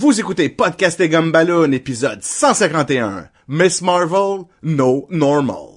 [0.00, 3.30] Vous écoutez Podcast et Gumballoon, épisode 151.
[3.48, 5.76] Miss Marvel, No Normal.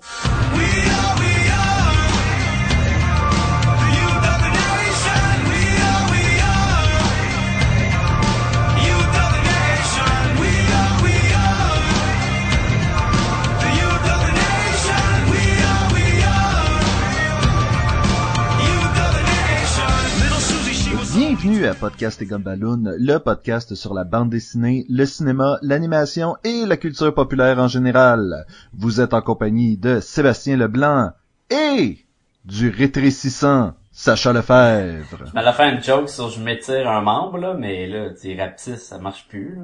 [21.62, 26.66] Bienvenue à Podcast et Gumballoon, le podcast sur la bande dessinée, le cinéma, l'animation et
[26.66, 28.48] la culture populaire en général.
[28.74, 31.12] Vous êtes en compagnie de Sébastien Leblanc
[31.52, 32.00] et
[32.46, 35.28] du rétrécissant Sacha Lefebvre.
[35.28, 38.82] Je m'allais faire une joke sur je m'étire un membre, là, mais là, tu rapetisse,
[38.82, 39.62] ça marche plus, là.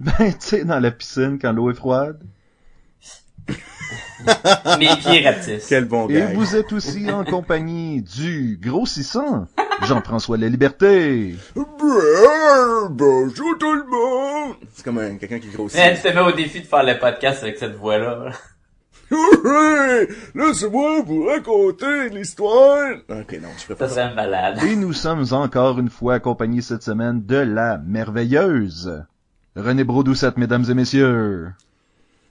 [0.00, 2.20] Ben, tu sais, dans la piscine quand l'eau est froide.
[4.80, 5.68] Mes pieds rapetissent.
[5.68, 6.32] Quel bon Et gars.
[6.34, 9.46] vous êtes aussi en compagnie du grossissant
[9.82, 11.34] Jean-François La Liberté.
[11.54, 14.56] Bonjour tout le monde.
[14.74, 15.78] C'est comme un- quelqu'un qui grossit.
[15.78, 18.30] Mais tu te mets au défi de faire le podcast avec cette voix-là.
[19.10, 20.08] Hurray!
[20.34, 22.92] Laisse-moi vous raconter l'histoire.
[23.08, 23.94] Ok, non, je Ça pas ça.
[23.94, 24.62] serait malade.
[24.62, 29.02] Et nous sommes encore une fois accompagnés cette semaine de la merveilleuse
[29.56, 31.50] René Brodoucette, mesdames et messieurs.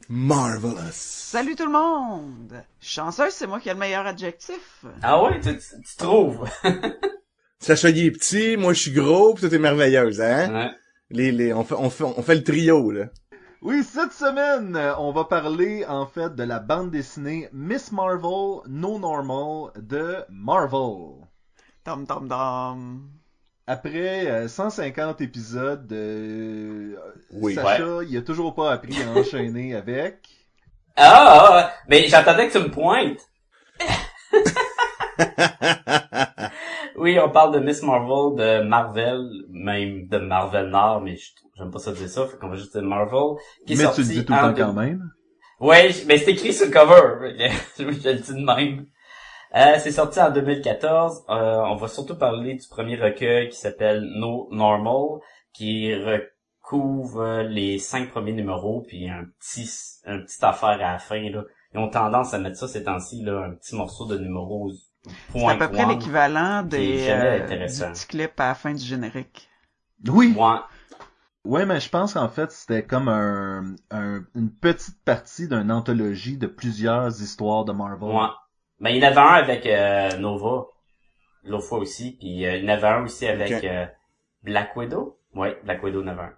[0.08, 0.78] Marvelous.
[0.92, 2.54] Salut tout le monde!
[2.82, 4.86] Chanceuse, c'est moi qui ai le meilleur adjectif.
[5.04, 6.50] Ah ouais, tu, tu, tu trouves?
[7.60, 10.54] Sacha, il est petit, moi je suis gros, pis toi t'es merveilleuse, hein?
[10.54, 10.72] Ouais.
[11.12, 13.06] Les, les, on fait, on fait, on fait le trio, là.
[13.62, 18.62] Oui, cette semaine, euh, on va parler en fait de la bande dessinée Miss Marvel
[18.70, 21.26] No Normal de Marvel.
[21.84, 23.10] Tom tom tom.
[23.68, 26.96] Après euh, 150 épisodes, euh,
[27.32, 27.56] Oui.
[27.56, 30.30] Sacha, il a toujours pas appris à enchaîner avec.
[30.96, 33.20] Ah, ah, mais j'attendais que tu me pointes.
[36.98, 41.18] oui, on parle de Miss Marvel, de Marvel, même de Marvel Nord, mais
[41.58, 43.38] j'aime pas ça dire ça, fait qu'on va juste dire Marvel.
[43.66, 45.12] Qui est Mais sorti tu le dis tout le temps quand même.
[45.60, 47.36] Ouais, mais c'est écrit sur le cover.
[47.78, 48.86] je, je le dis de même.
[49.56, 51.26] Euh, c'est sorti en 2014.
[51.30, 55.20] Euh, on va surtout parler du premier recueil qui s'appelle No Normal,
[55.54, 59.70] qui recouvre les cinq premiers numéros, puis un petit,
[60.06, 61.30] un petit affaire à la fin.
[61.30, 61.44] Là.
[61.74, 64.72] Ils ont tendance à mettre ça ces temps-ci, là, un petit morceau de numéros.
[65.32, 67.88] C'est à peu près l'équivalent des euh, intéressant.
[67.88, 69.50] du petit clip à la fin du générique.
[70.08, 70.34] Oui.
[70.38, 70.58] Ouais.
[71.46, 76.38] Ouais, mais je pense qu'en fait, c'était comme un, un- une petite partie d'une anthologie
[76.38, 78.10] de plusieurs histoires de Marvel.
[78.10, 78.28] Ouais.
[78.82, 80.66] Ben, il y en avait un avec euh, Nova,
[81.44, 83.86] l'autre fois aussi, puis euh, il y en avait un aussi avec euh,
[84.44, 85.18] Black Widow.
[85.34, 86.34] Ouais, Black Widow 9 un.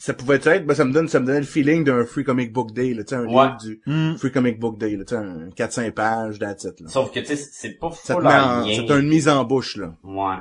[0.00, 2.52] Ça pouvait être, ben ça me donne, ça me donnait le feeling d'un Free Comic
[2.52, 3.46] Book Day, là, tu sais, un Ouais.
[3.46, 4.14] livre du Hmm.
[4.16, 6.88] Free Comic Book Day, là, tu sais, un 4-5 pages, that's it, là.
[6.88, 9.44] Sauf que, tu sais, c'est pas Ça te full met en c'est une mise en
[9.44, 9.94] bouche, là.
[10.04, 10.36] Ouais.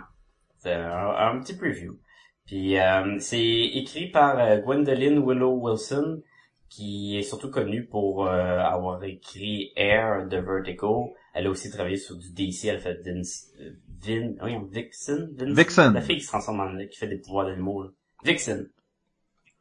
[0.60, 1.98] C'est un, un petit preview.
[2.46, 6.22] Puis, euh, c'est écrit par euh, Gwendolyn Willow Wilson,
[6.70, 11.14] qui est surtout connue pour euh, avoir écrit Air de Vertigo.
[11.34, 13.72] Elle a aussi travaillé sur du DC, elle fait Vince, euh,
[14.06, 15.56] Vin, oui, Vixen, Vince?
[15.58, 15.94] Vixen.
[15.94, 17.90] La fille qui se transforme en, qui fait des pouvoirs d'animaux, là.
[18.24, 18.70] Vixen.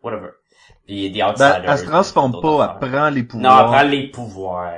[0.07, 0.31] Whatever.
[0.87, 1.65] Puis, The Ben, Outsiders.
[1.71, 3.61] elle se transforme pas, elle prend les Non, pouvoirs.
[3.61, 4.73] elle prend les pouvoirs.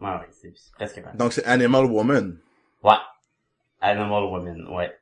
[0.00, 1.12] Ouais, ouais, c'est c'est presque vrai.
[1.14, 2.38] Donc c'est Animal Woman.
[2.84, 2.92] Ouais.
[3.80, 4.92] Animal Woman, ouais.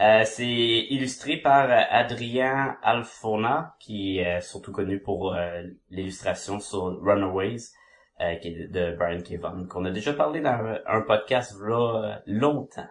[0.00, 6.60] Euh, c'est illustré par euh, Adrien Alfona, qui est euh, surtout connu pour euh, l'illustration
[6.60, 7.56] sur Runaways,
[8.20, 12.20] euh, qui est de, Brian Kevan, qu'on a déjà parlé dans un, un podcast là
[12.26, 12.86] longtemps.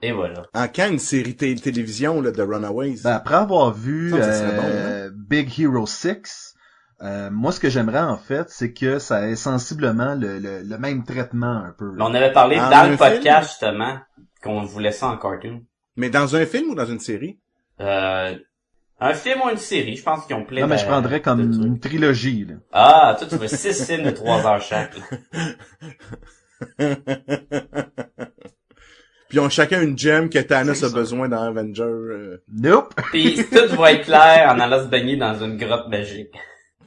[0.00, 0.42] Et voilà.
[0.54, 3.00] En quand une série té- télévision, là, de Runaways?
[3.04, 6.54] Ben, après avoir vu Ça, ça serait bon, euh, Big Hero 6,
[7.02, 10.78] euh, moi ce que j'aimerais en fait, c'est que ça ait sensiblement le, le, le
[10.78, 11.92] même traitement un peu.
[11.98, 13.14] On avait parlé dans le film?
[13.14, 13.98] podcast, justement,
[14.42, 15.62] qu'on voulait ça en cartoon.
[15.96, 17.38] Mais dans un film ou dans une série?
[17.80, 18.34] Euh,
[19.00, 21.20] un film ou une série, je pense qu'ils ont plein Non, mais de- je prendrais
[21.22, 22.44] comme une trilogie.
[22.46, 22.54] Là.
[22.72, 24.94] Ah, toi, tu veux six films de trois heures chaque.
[29.28, 31.82] Puis ils ont chacun une gemme que Thanos a besoin dans Avenger.
[31.82, 32.94] euh, Nope!
[33.12, 36.30] Puis tout va être clair en allant se baigner dans une grotte magique.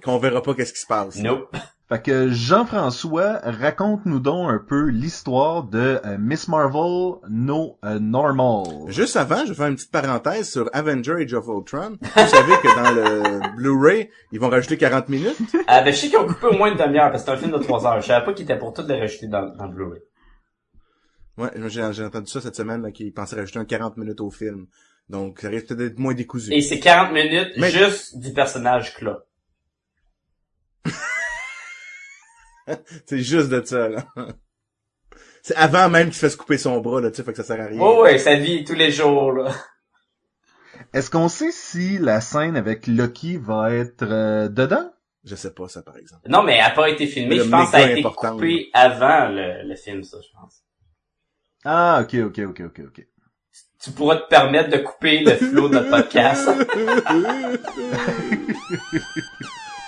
[0.04, 1.18] qu'on verra pas qu'est-ce qui se passe.
[1.18, 1.56] Nope.
[1.88, 8.64] Fait que Jean-François, raconte-nous donc un peu l'histoire de euh, Miss Marvel No euh, Normal.
[8.88, 11.98] Juste avant, je vais faire une petite parenthèse sur Avenger Age of Ultron.
[12.02, 15.36] Vous savez que dans le Blu-ray, ils vont rajouter 40 minutes.
[15.68, 17.40] Ah, ben, je sais qu'ils ont coupé au moins une demi-heure parce que c'est un
[17.40, 18.00] film de trois heures.
[18.02, 20.00] Je savais pas qu'ils étaient pour tout les rajouter dans, dans le Blu-ray.
[21.42, 24.68] Ouais, j'ai entendu ça cette semaine, qu'ils pensaient rajouter un 40 minutes au film.
[25.10, 26.54] Donc, ça risque peut-être d'être moins décousu.
[26.54, 29.24] Et c'est 40 minutes Mais- juste du personnage Cla.
[33.06, 34.06] C'est juste de ça, là.
[35.42, 37.44] C'est avant même qu'il se fasse couper son bras, là, tu sais, fait que ça
[37.44, 37.80] sert à rien.
[37.82, 39.52] Oh ouais, sa vie tous les jours, là.
[40.94, 44.92] Est-ce qu'on sait si la scène avec Loki va être euh, dedans?
[45.24, 46.22] Je sais pas ça, par exemple.
[46.30, 47.38] Non, mais elle n'a pas été filmée.
[47.38, 50.28] Le Je pense que ça a été important, coupé avant le, le film, ça, je
[50.40, 50.64] pense.
[51.64, 53.08] Ah, ok, ok, ok, ok, ok.
[53.84, 56.50] Tu pourras te permettre de couper le flow de notre podcast.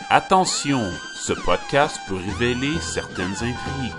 [0.10, 0.81] Attention,
[1.16, 3.94] ce podcast peut révéler certaines intrigues.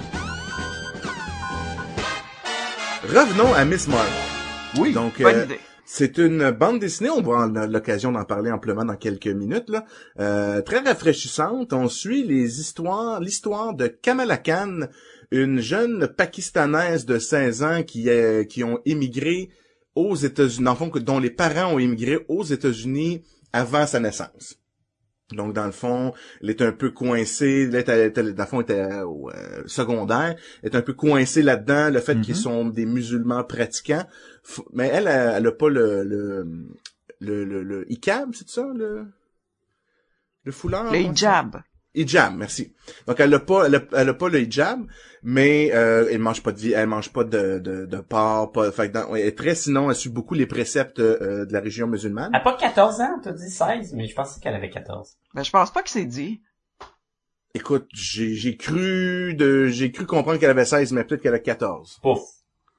[3.05, 4.13] Revenons à Miss Marvel.
[4.79, 4.93] Oui.
[4.93, 5.61] Donc, Bonne euh, idée.
[5.85, 9.85] c'est une bande dessinée, on va avoir l'occasion d'en parler amplement dans quelques minutes, là.
[10.19, 11.73] Euh, très rafraîchissante.
[11.73, 14.81] On suit les histoires, l'histoire de Kamala Khan,
[15.43, 19.51] une jeune pakistanaise de 16 ans qui, est, qui ont émigré
[19.95, 23.23] aux États-Unis, en fond, que- dont les parents ont émigré aux États-Unis
[23.53, 24.59] avant sa naissance.
[25.33, 28.77] Donc, dans le fond, elle est un peu coincée, elle était- dans le fond, elle
[28.77, 32.85] était au euh, secondaire, elle est un peu coincée là-dedans, le fait qu'ils sont des
[32.87, 34.05] musulmans pratiquants.
[34.47, 36.47] F- Mais elle, elle, elle a pas le, le,
[37.21, 39.07] le, le, le hijab, c'est ça, le,
[40.45, 40.93] le foulard?
[40.93, 41.63] Le hijab.
[41.95, 42.75] Hijab, merci.
[43.07, 44.81] Donc elle a pas, elle a, elle a pas le hijab,
[45.23, 48.71] mais euh, elle mange pas de vie, elle mange pas de de, de porc, pas.
[48.73, 51.87] Fait dans- elle est très sinon, elle suit beaucoup les préceptes euh, de la région
[51.87, 52.31] musulmane.
[52.33, 55.17] Elle a pas 14 ans, t'as dit 16, mais je pensais qu'elle avait 14.
[55.35, 56.41] Ben, je pense pas que c'est dit.
[57.55, 61.39] Écoute, j'ai j'ai cru de, j'ai cru comprendre qu'elle avait 16, mais peut-être qu'elle a
[61.39, 62.01] 14.
[62.03, 62.21] Pouf.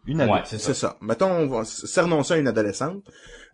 [0.08, 0.74] Une Ouais, c'est ça.
[0.74, 0.98] ça.
[1.02, 3.04] Mettons, on va, cernons ça à une adolescente.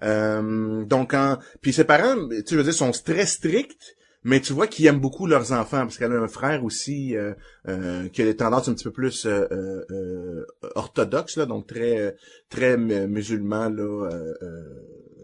[0.03, 2.15] Euh, donc, en, puis ses parents,
[2.47, 5.97] tu veux dire, sont très stricts, mais tu vois qu'ils aiment beaucoup leurs enfants, parce
[5.97, 7.33] qu'elle a un frère aussi euh,
[7.67, 10.45] euh, qui a des tendances un petit peu plus euh, euh, euh,
[10.75, 12.15] orthodoxes, là, donc très
[12.49, 14.09] très mu- musulman, là.
[14.11, 14.63] euh, euh,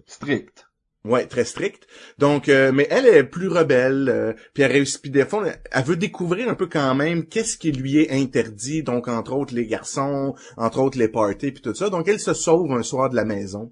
[0.06, 0.66] Strict.
[1.06, 1.88] Ouais, très strict.
[2.18, 5.84] Donc, euh, mais elle est plus rebelle, euh, puis elle réussit, puis des fois, elle
[5.86, 9.68] veut découvrir un peu quand même qu'est-ce qui lui est interdit, donc entre autres les
[9.68, 11.90] garçons, entre autres les parties, puis tout ça.
[11.90, 13.72] Donc, elle se sauve un soir de la maison.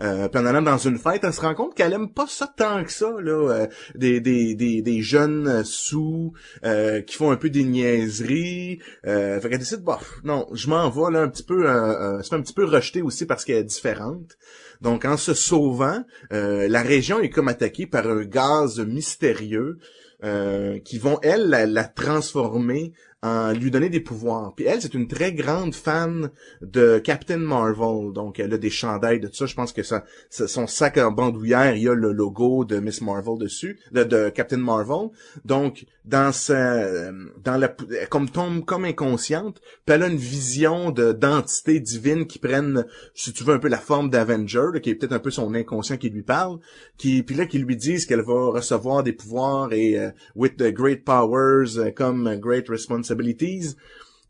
[0.00, 2.52] Euh, puis en allant dans une fête, elle se rend compte qu'elle aime pas ça
[2.56, 6.32] tant que ça, là, euh, des, des, des, des jeunes euh, sous
[6.64, 8.80] euh, qui font un peu des niaiseries.
[9.06, 12.22] Euh, fait qu'elle décide, bah, non, je m'en vais là un petit peu, euh, euh,
[12.22, 14.36] fait un petit peu rejeter aussi parce qu'elle est différente.
[14.80, 19.78] Donc en se sauvant, euh, la région est comme attaquée par un gaz mystérieux
[20.24, 22.92] euh, qui vont, elle, la, la transformer
[23.22, 24.54] en lui donner des pouvoirs.
[24.54, 26.30] Puis elle, c'est une très grande fan
[26.62, 28.12] de Captain Marvel.
[28.12, 29.46] Donc elle a des chandails de tout ça.
[29.46, 33.00] Je pense que ça, son sac en bandoulière, il y a le logo de Miss
[33.00, 35.08] Marvel dessus, de, Captain Marvel.
[35.44, 37.10] Donc dans sa,
[37.44, 37.68] dans la,
[38.08, 43.32] comme tombe comme inconsciente, puis elle a une vision de d'entités divines qui prennent, si
[43.32, 46.08] tu veux, un peu la forme d'Avenger, qui est peut-être un peu son inconscient qui
[46.08, 46.58] lui parle,
[46.96, 50.72] qui puis là qui lui disent qu'elle va recevoir des pouvoirs et euh, with the
[50.72, 52.68] great powers euh, come great
[53.08, 53.76] responsibilities.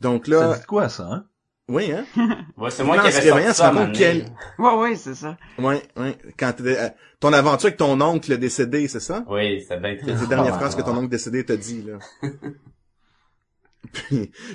[0.01, 1.25] Donc Ça là, dit de quoi, ça, hein?
[1.69, 2.05] oui hein?
[2.57, 4.27] Ouais, c'est moi Non, qui c'est avais sorti ça à qu'elle-
[4.59, 5.37] Ouais, ouais, c'est ça.
[5.59, 6.17] Ouais, ouais.
[6.39, 6.89] Quand euh,
[7.21, 9.25] ton aventure avec ton oncle décédé, c'est ça?
[9.29, 10.23] Oui, c'est bien C'est triste.
[10.23, 10.59] les dernières Ah.
[10.59, 11.99] phrases que ton oncle décédé t'a dit, là.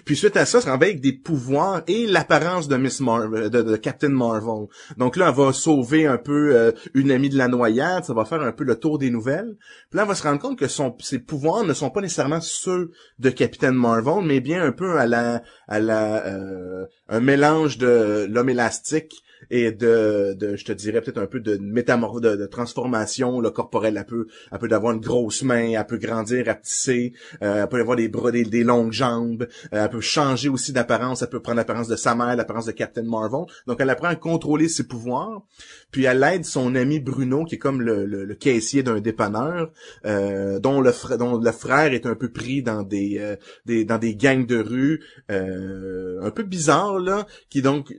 [0.06, 3.76] puis, suite à ça, réveille avec des pouvoirs et l'apparence de Miss Marvel, de, de
[3.76, 4.68] Captain Marvel.
[4.98, 8.26] Donc là, elle va sauver un peu euh, une amie de la noyade, ça va
[8.26, 9.56] faire un peu le tour des nouvelles.
[9.90, 12.92] Puis là, elle va se rendre compte que ses pouvoirs ne sont pas nécessairement ceux
[13.20, 18.28] de Captain Marvel, mais bien un peu à la, à la, euh, un mélange de
[18.30, 23.50] l'homme élastique et de, je te dirais peut-être un peu de métamorphose, de, transformation le
[23.50, 23.98] corporelle.
[23.98, 27.98] Elle peut, elle avoir une grosse main, elle peut grandir, rapetisser, euh, elle peut avoir
[27.98, 31.88] des bras, des, longues jambes, euh, elle peut changer aussi d'apparence, elle peut prendre l'apparence
[31.88, 33.46] de sa mère, l'apparence de Captain Marvel.
[33.68, 35.44] Donc elle apprend à contrôler ses pouvoirs,
[35.92, 39.72] puis elle aide son ami Bruno, qui est comme le, caissier d'un dépanneur,
[40.06, 44.58] euh, dont le frère, est un peu pris dans des, euh, dans des gangs de
[44.58, 47.94] rue, un peu bizarre là, qui donc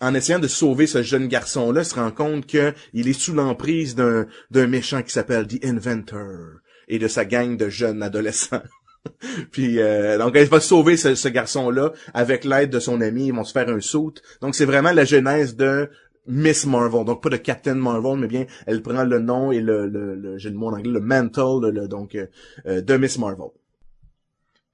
[0.00, 3.94] en essayant de sauver ce jeune garçon-là, se rend compte que il est sous l'emprise
[3.94, 8.62] d'un méchant qui s'appelle The Inventor et de sa gang de jeunes adolescents.
[9.52, 13.44] Puis euh, donc elle va sauver ce, garçon-là avec l'aide de son ami, ils vont
[13.44, 14.12] se faire un saut.
[14.40, 15.90] Donc c'est vraiment la genèse de
[16.26, 19.86] Miss Marvel, donc pas de Captain Marvel, mais bien elle prend le nom et le,
[19.86, 22.26] le, le j'ai le mot en anglais, le mantle, le, le- donc euh,
[22.66, 23.48] euh, de Miss Marvel.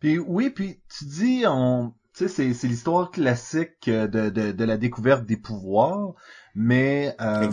[0.00, 4.52] Puis oui, puis tu dis, on, tu sais, c'est, c'est l'histoire classique euh, de, de,
[4.52, 6.14] de la découverte des pouvoirs,
[6.54, 7.50] mais euh,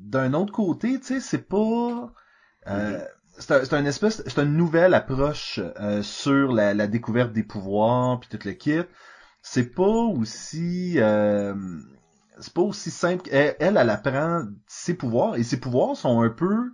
[0.00, 2.12] d'un autre côté, tu sais, c'est pas,
[2.68, 3.04] euh,
[3.38, 7.42] c'est, un, c'est une espèce, c'est une nouvelle approche euh, sur la, la découverte des
[7.44, 8.80] pouvoirs puis tout le kit.
[9.42, 11.54] C'est pas aussi, euh,
[12.38, 13.28] c'est pas aussi simple.
[13.32, 16.72] Elle, elle, elle apprend ses pouvoirs et ses pouvoirs sont un peu,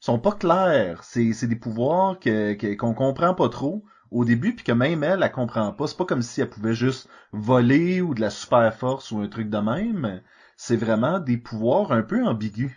[0.00, 1.02] sont pas clairs.
[1.04, 5.02] C'est, c'est des pouvoirs que, que- qu'on comprend pas trop au début, puis que même
[5.04, 5.86] elle, elle comprend pas.
[5.86, 9.28] C'est pas comme si elle pouvait juste voler ou de la super force ou un
[9.28, 10.22] truc de même.
[10.56, 12.72] C'est vraiment des pouvoirs un peu ambigus.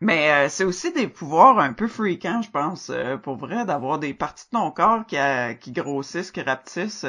[0.00, 3.98] Mais euh, c'est aussi des pouvoirs un peu fréquents, je pense, euh, pour vrai, d'avoir
[3.98, 7.04] des parties de ton corps qui, euh, qui grossissent, qui rapetissent.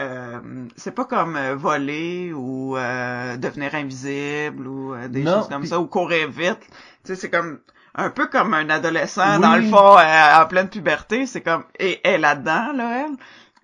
[0.00, 5.66] euh, c'est pas comme euh, voler ou euh, devenir invisible ou des Non, choses comme
[5.66, 6.60] ça ou courir vite.
[7.04, 7.60] Tu sais, c'est comme
[7.94, 9.42] un peu comme un adolescent Oui.
[9.42, 11.26] dans le fond euh, en pleine puberté.
[11.26, 13.16] C'est comme et elle est là-dedans là, elle.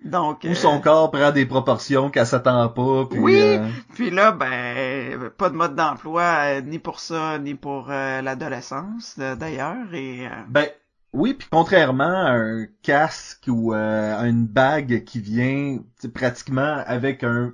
[0.09, 3.19] Donc Où euh, son corps prend des proportions qu'elle s'attend pas, puis...
[3.19, 3.37] Oui.
[3.41, 8.21] euh, Puis là, ben, pas de mode d'emploi euh, ni pour ça, ni pour euh,
[8.21, 9.75] l'adolescence, d'ailleurs.
[9.93, 10.67] Et euh, Ben
[11.11, 15.79] oui, puis contrairement à un casque ou euh, à une bague qui vient
[16.13, 17.51] pratiquement avec un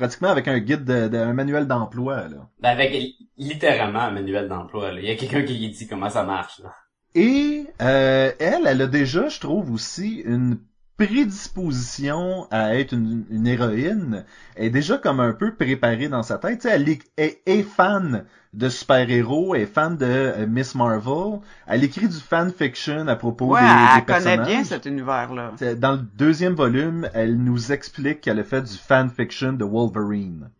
[0.00, 2.48] pratiquement avec un guide de, de- un manuel d'emploi là.
[2.60, 4.92] Ben, avec li- littéralement un manuel d'emploi.
[4.92, 5.00] là.
[5.00, 6.60] Il y a quelqu'un qui lui dit comment ça marche.
[6.64, 6.74] Là.
[7.14, 10.58] Et euh, elle, elle a déjà, je trouve aussi une
[11.00, 14.24] prédisposition à être une, une héroïne.
[14.56, 16.60] Est déjà comme un peu préparée dans sa tête.
[16.60, 21.40] Tu sais, elle est, est fan de super-héros, elle est fan de euh, Miss Marvel.
[21.66, 25.52] Elle écrit du fan-fiction à propos ouais, des, des elle connaît bien cet univers-là.
[25.76, 30.50] Dans le deuxième volume, elle nous explique qu'elle a fait du fanfiction de Wolverine.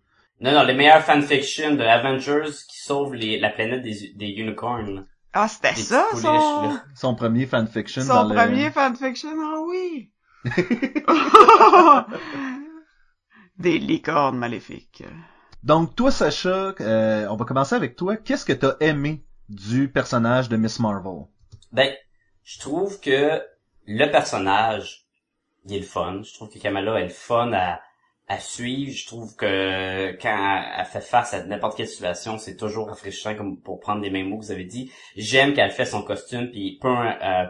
[0.40, 5.04] Non, non, les meilleurs fanfictions de Avengers qui sauvent les, la planète des, des unicorns.
[5.34, 6.78] Ah, c'était Des ça, son.
[6.94, 8.34] Son premier fanfiction son dans le...
[8.34, 9.28] premier fanfiction?
[9.38, 10.10] Ah oui!
[13.58, 15.04] Des licornes maléfiques.
[15.62, 18.16] Donc toi, Sacha, euh, on va commencer avec toi.
[18.16, 21.26] Qu'est-ce que t'as aimé du personnage de Miss Marvel?
[21.72, 21.92] Ben,
[22.42, 23.42] je trouve que
[23.86, 25.04] le personnage,
[25.66, 26.22] il est le fun.
[26.22, 27.80] Je trouve que Kamala est le fun à,
[28.28, 28.92] à suivre.
[28.92, 33.60] Je trouve que quand elle fait face à n'importe quelle situation, c'est toujours rafraîchissant comme
[33.60, 34.90] pour prendre les mêmes mots que vous avez dit.
[35.16, 37.46] J'aime qu'elle fait son costume, puis peu, euh,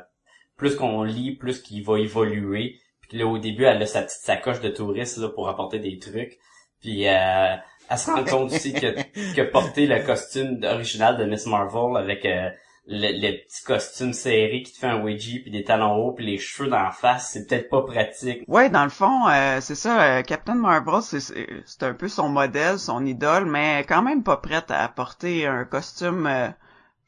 [0.61, 2.79] plus qu'on lit, plus qu'il va évoluer.
[3.09, 5.99] Puis là, au début, elle a sa petite sacoche de touriste là, pour apporter des
[5.99, 6.37] trucs.
[6.83, 7.57] Puis euh,
[7.88, 8.93] elle se rend compte aussi que,
[9.35, 12.50] que porter le costume original de Miss Marvel avec euh,
[12.87, 16.26] le, le petit costume serré qui te fait un wedgie puis des talons hauts puis
[16.26, 18.43] les cheveux dans la face, c'est peut-être pas pratique.
[18.47, 22.09] Ouais, dans le fond, euh, c'est ça, euh, Captain Marvel, c'est- c'est c'est un peu
[22.09, 26.49] son modèle, son idole, mais quand même pas prête à porter un costume euh,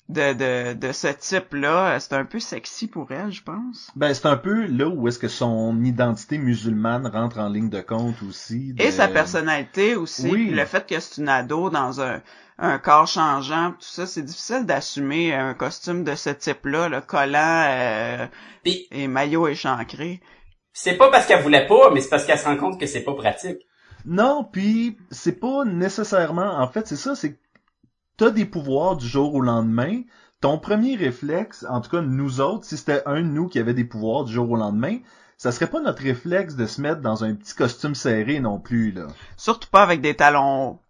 [0.08, 1.98] de, de, de ce type-là.
[2.00, 3.90] C'est un peu sexy pour elle, je pense.
[3.96, 7.80] Ben, c'est un peu là où est-ce que son identité musulmane rentre en ligne de
[7.80, 8.74] compte aussi.
[8.74, 10.30] de- Et sa personnalité aussi.
[10.30, 10.50] Oui.
[10.50, 12.20] Le fait que c'est une ado dans un,
[12.58, 17.64] un corps changeant, tout ça, c'est difficile d'assumer un costume de ce type-là, le collant
[17.68, 18.26] euh,
[18.62, 20.20] Puis et maillot échancré.
[20.72, 23.02] c'est pas parce qu'elle voulait pas, mais c'est parce qu'elle se rend compte que c'est
[23.02, 23.58] pas pratique.
[24.04, 26.58] Non, puis c'est pas nécessairement...
[26.58, 27.38] En fait, c'est ça, c'est que
[28.16, 30.02] t'as des pouvoirs du jour au lendemain.
[30.40, 33.74] Ton premier réflexe, en tout cas nous autres, si c'était un de nous qui avait
[33.74, 34.98] des pouvoirs du jour au lendemain,
[35.36, 38.92] ça serait pas notre réflexe de se mettre dans un petit costume serré non plus,
[38.92, 39.06] là.
[39.36, 40.80] Surtout pas avec des talons hauts.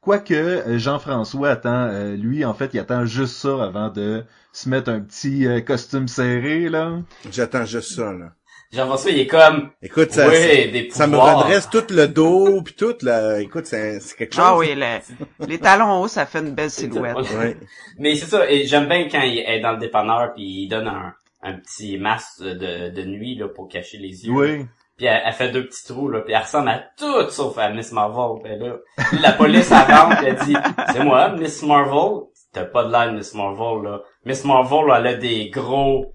[0.00, 4.68] Quoique euh, Jean-François attend, euh, lui en fait, il attend juste ça avant de se
[4.68, 6.98] mettre un petit euh, costume serré là.
[7.30, 8.32] J'attends juste ça, là.
[8.74, 12.74] Jean-François, il est comme, Écoute, ça, oui, des ça me redresse tout le dos puis
[12.74, 13.40] tout, là.
[13.40, 14.44] Écoute, c'est c'est quelque chose.
[14.46, 17.16] Ah oui, le- les talons hauts, ça fait une belle silhouette.
[17.38, 17.56] Ouais.
[17.98, 20.88] Mais c'est ça, et j'aime bien quand il est dans le dépanneur puis il donne
[20.88, 21.12] un,
[21.42, 24.32] un petit masque de, de nuit là pour cacher les yeux.
[24.32, 24.66] Oui.
[24.96, 27.68] Puis elle, elle fait deux petits trous là, puis elle ressemble à tout sauf à
[27.70, 28.40] Miss Marvel.
[28.42, 28.76] Puis là,
[29.20, 30.56] la police puis elle dit
[30.92, 34.00] "C'est moi, Miss Marvel." T'as pas de l'air Miss Marvel là.
[34.24, 36.13] Miss Marvel elle a des gros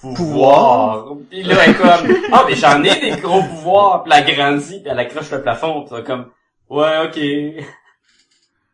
[0.00, 1.06] pouvoirs.
[1.30, 4.80] Puis là elle est comme "Ah, mais j'en ai des gros pouvoirs." Puis elle grandit,
[4.80, 6.30] puis elle accroche le plafond, puis comme
[6.68, 7.64] "Ouais, OK."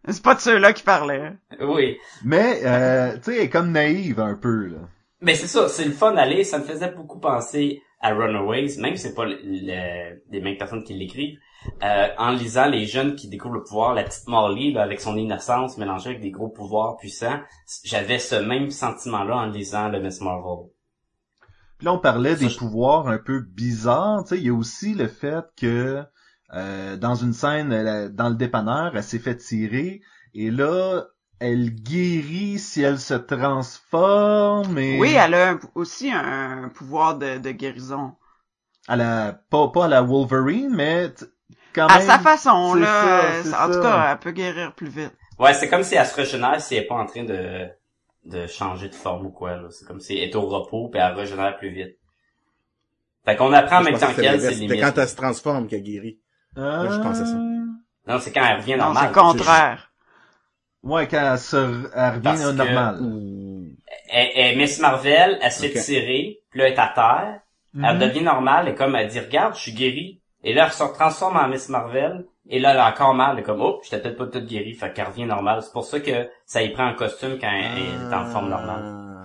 [0.09, 1.33] C'est pas de ceux-là qui parlaient.
[1.61, 1.97] Oui.
[2.25, 4.79] Mais euh, tu sais, elle est comme naïve un peu là.
[5.21, 6.45] Mais c'est ça, c'est le fun d'aller.
[6.45, 10.59] Ça me faisait beaucoup penser à Runaways, même si c'est pas le- le- les mêmes
[10.59, 11.39] personnes qui l'écrivent.
[11.83, 15.17] Euh, en lisant les jeunes qui découvrent le pouvoir, la petite Molly là, avec son
[15.17, 17.41] innocence mélangée avec des gros pouvoirs puissants,
[17.83, 20.67] j'avais ce même sentiment-là en lisant le Miss Marvel.
[21.79, 24.51] Puis là on parlait Ça, des je- pouvoirs un peu bizarres, tu sais, il y
[24.51, 26.03] a aussi le fait que
[26.55, 30.01] euh, dans une scène elle- dans le dépanneur, elle s'est fait tirer
[30.35, 31.05] et là
[31.39, 37.39] elle guérit si elle se transforme et Oui, elle a un- aussi un pouvoir de,
[37.39, 38.15] de guérison.
[38.89, 41.13] à la pas pas à la Wolverine mais
[41.75, 43.43] quand À même sa façon, là.
[43.43, 45.13] ça, euh, en tout cas, elle peut guérir plus vite.
[45.39, 47.69] Ouais, c'est comme si elle se régénère si elle est pas en train de,
[48.27, 49.57] de changer de forme ou quoi.
[49.57, 49.69] là.
[49.71, 51.97] C'est comme si elle est au repos puis elle régénère plus vite.
[53.25, 54.81] Fait qu'on apprend en même temps qu'elle, c'est limite.
[54.81, 56.21] quand elle se transforme qu'elle guérit.
[56.57, 56.87] Ah.
[56.91, 57.35] je pensais ça.
[58.07, 59.03] Non, c'est quand elle revient normale.
[59.03, 59.93] c'est le contraire.
[60.83, 61.57] Ouais, quand elle, se,
[61.95, 63.01] elle revient Parce au que- normal.
[63.03, 63.67] Ou-
[64.09, 65.85] Elle, elle- Miss Marvel, elle se fait Ok.
[65.85, 67.41] tirer, puis là elle est à terre,
[67.75, 67.99] elle Mhm.
[67.99, 70.23] devient normale, et comme elle dit, regarde, je suis guérie.
[70.45, 73.41] Et là, elle se transforme en Miss Marvel, Et là, elle a encore mal, elle
[73.41, 75.63] est comme, oh, j'étais peut-être pas toute guérie, fait qu'elle revient normale.
[75.63, 78.83] C'est pour ça que ça y prend un costume quand elle est en forme normale.
[78.85, 79.25] Ah.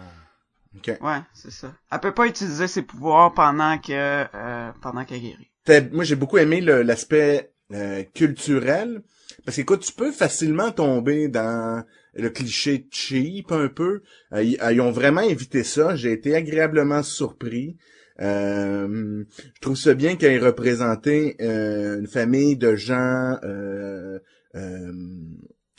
[0.78, 0.98] OK.
[1.02, 1.72] Ouais, c'est ça.
[1.92, 3.92] Elle peut pas utiliser ses pouvoirs pendant que
[4.34, 5.52] euh, pendant qu'elle guérit.
[5.66, 9.04] T'as- Moi, j'ai beaucoup aimé l'aspect euh, culturel.
[9.46, 14.02] Parce qu'écoute, tu peux facilement tomber dans le cliché cheap un peu.
[14.34, 15.96] Euh, ils, ils ont vraiment évité ça.
[15.96, 17.78] J'ai été agréablement surpris.
[18.22, 19.24] Euh,
[19.56, 24.20] je trouve ça bien qu'ils aient représenté euh, une famille de gens euh,
[24.56, 24.92] euh,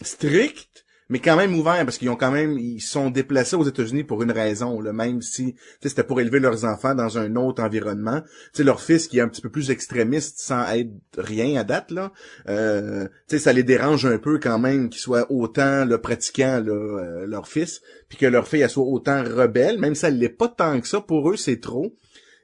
[0.02, 4.02] stricts, mais quand même ouverts, parce qu'ils ont quand même ils sont déplacés aux États-Unis
[4.02, 8.22] pour une raison, là, même si c'était pour élever leurs enfants dans un autre environnement.
[8.54, 11.90] Sais, leur fils qui est un petit peu plus extrémiste sans être rien à date,
[11.90, 12.12] là,
[12.48, 17.26] euh, ça les dérange un peu quand même qu'ils soient autant le pratiquant là, euh,
[17.26, 20.48] leur fils, puis que leur fille elle soit autant rebelle, même si elle l'est pas
[20.48, 21.94] tant que ça, pour eux c'est trop.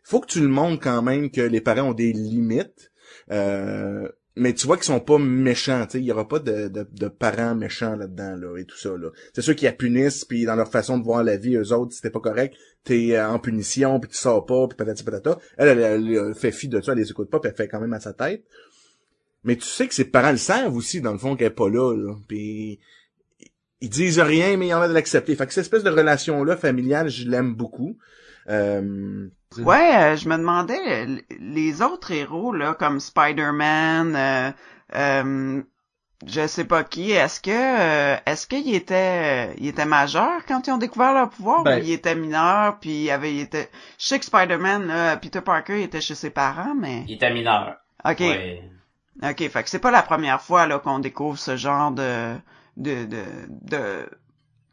[0.09, 2.91] Faut que tu le montres quand même que les parents ont des limites.
[3.31, 6.88] Euh, mais tu vois qu'ils sont pas méchants, tu il y aura pas de, de,
[6.91, 9.11] de parents méchants là-dedans là et tout ça là.
[9.35, 11.93] C'est sûr qu'ils la punissent puis dans leur façon de voir la vie eux autres,
[11.93, 15.38] si t'es pas correct, t'es euh, en punition puis tu sors pas puis patati patata.
[15.59, 17.69] Elle, elle, elle, elle fait fi de ça, elle les écoute pas puis elle fait
[17.69, 18.45] quand même à sa tête.
[19.45, 21.69] Mais tu sais que ses parents le savent aussi dans le fond qu'elle est pas
[21.69, 22.15] là là.
[22.27, 22.81] Puis
[23.83, 25.37] ils disent rien mais ils ont l'air de l'accepter.
[25.37, 27.99] Fait que cette espèce de relation là familiale, je l'aime beaucoup.
[28.49, 31.07] Euh, Ouais, euh, je me demandais
[31.40, 34.50] les autres héros là comme Spider-Man, euh,
[34.95, 35.62] euh,
[36.26, 40.71] je sais pas qui, est-ce que euh, est-ce qu'il était il était majeur quand ils
[40.73, 44.07] ont découvert leur pouvoir Ben- ou il était mineur puis il avait il était je
[44.07, 47.76] sais que Spider-Man là, Peter Parker il était chez ses parents mais Il était mineur.
[48.05, 48.21] OK.
[48.21, 48.62] Ouais.
[49.23, 52.35] OK, fait que c'est pas la première fois là qu'on découvre ce genre de
[52.76, 54.09] de de, de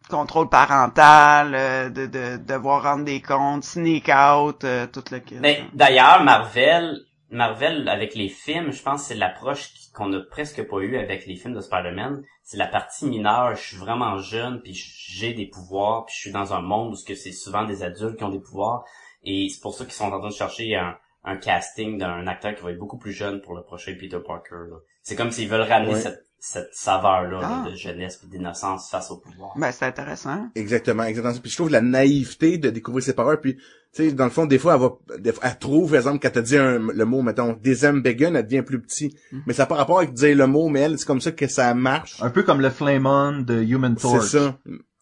[0.09, 5.35] contrôle parental, euh, de, de devoir rendre des comptes, sneak out, euh, tout le kit.
[5.39, 10.61] Mais d'ailleurs, Marvel, Marvel avec les films, je pense que c'est l'approche qu'on a presque
[10.67, 12.23] pas eu avec les films de Spider-Man.
[12.43, 13.55] C'est la partie mineure.
[13.55, 16.95] Je suis vraiment jeune, puis j'ai des pouvoirs, puis je suis dans un monde où
[16.95, 18.83] ce que c'est souvent des adultes qui ont des pouvoirs,
[19.23, 22.53] et c'est pour ça qu'ils sont en train de chercher un, un casting d'un acteur
[22.53, 24.69] qui va être beaucoup plus jeune pour le prochain Peter Parker.
[24.69, 24.77] là.
[25.01, 25.99] C'est comme s'ils veulent ramener Ouais.
[25.99, 27.69] cette, cette saveur-là là, Ah.
[27.69, 29.53] de jeunesse et d'innocence face au pouvoir.
[29.57, 30.47] Ben c'est intéressant.
[30.55, 31.33] Exactement, exactement.
[31.41, 33.35] Puis je trouve la naïveté de découvrir ses parents.
[33.41, 35.97] Puis, tu sais, dans le fond, des fois, elle va, des fois, elle trouve, par
[35.99, 39.15] exemple, quand t'as dit un- le mot, mettons, Bacon, elle devient plus petit.
[39.31, 39.39] Mm.
[39.47, 41.47] Mais ça n'a pas rapport avec dire le mot, mais elle, c'est comme ça que
[41.47, 42.21] ça marche.
[42.21, 44.25] Un peu comme le Flamon de Human C'est Torch.
[44.27, 44.59] ça.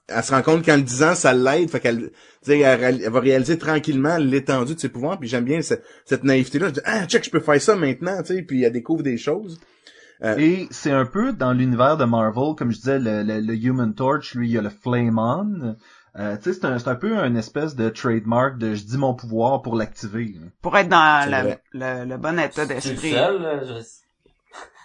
[0.10, 1.70] Elle se rend compte qu'en le disant, ça l'aide.
[1.70, 2.12] Fait qu'elle, tu
[2.44, 5.18] sais, elle, elle va réaliser tranquillement l'étendue de ses pouvoirs.
[5.20, 6.68] Puis j'aime bien cette, cette naïveté-là.
[6.68, 8.42] Je dis, ah, check, je peux faire ça maintenant, tu sais.
[8.42, 9.60] Puis elle découvre des choses.
[10.38, 13.94] Et c'est un peu dans l'univers de Marvel, comme je disais, le, le, le Human
[13.94, 15.76] Torch, lui, il y a le Flame On.
[16.16, 18.98] Euh, tu sais, c'est un, c'est un peu une espèce de trademark de je dis
[18.98, 20.36] mon pouvoir pour l'activer.
[20.62, 21.62] Pour être dans vrai.
[21.74, 23.12] le, le bon état Tu le d'esprit.
[23.12, 23.64] seul, là?
[23.64, 23.84] Je-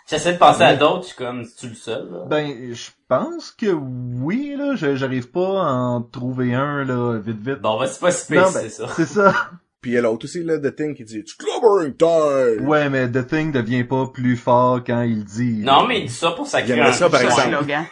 [0.08, 2.24] J'essaie de penser à d'autres, je suis comme, tu le seul, là?
[2.30, 7.36] Ben, je pense que oui, là, je- j'arrive pas à en trouver un, là, vite,
[7.40, 7.60] vite.
[7.60, 8.86] Bon, bah, c'est pas si ben, c'est ça.
[8.96, 9.34] C'est ça.
[9.80, 12.66] Puis il y a l'autre aussi, là, The Thing, qui dit, it's clobbering time!
[12.66, 15.60] Ouais, mais The Thing devient pas plus fort quand il dit.
[15.62, 17.48] Non, mais il dit ça pour sacrer un ça, par exemple.
[17.56, 17.84] slogan.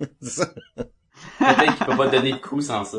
[0.20, 0.46] C'est ça.
[1.38, 2.98] Peut-être qu'il peut pas donner de coups sans ça.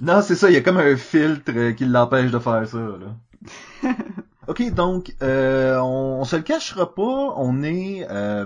[0.00, 2.78] Non, c'est ça, il y a comme un filtre euh, qui l'empêche de faire ça,
[2.78, 3.92] là.
[4.48, 8.04] ok, donc, euh, on, on se le cachera pas, on est...
[8.10, 8.44] euh,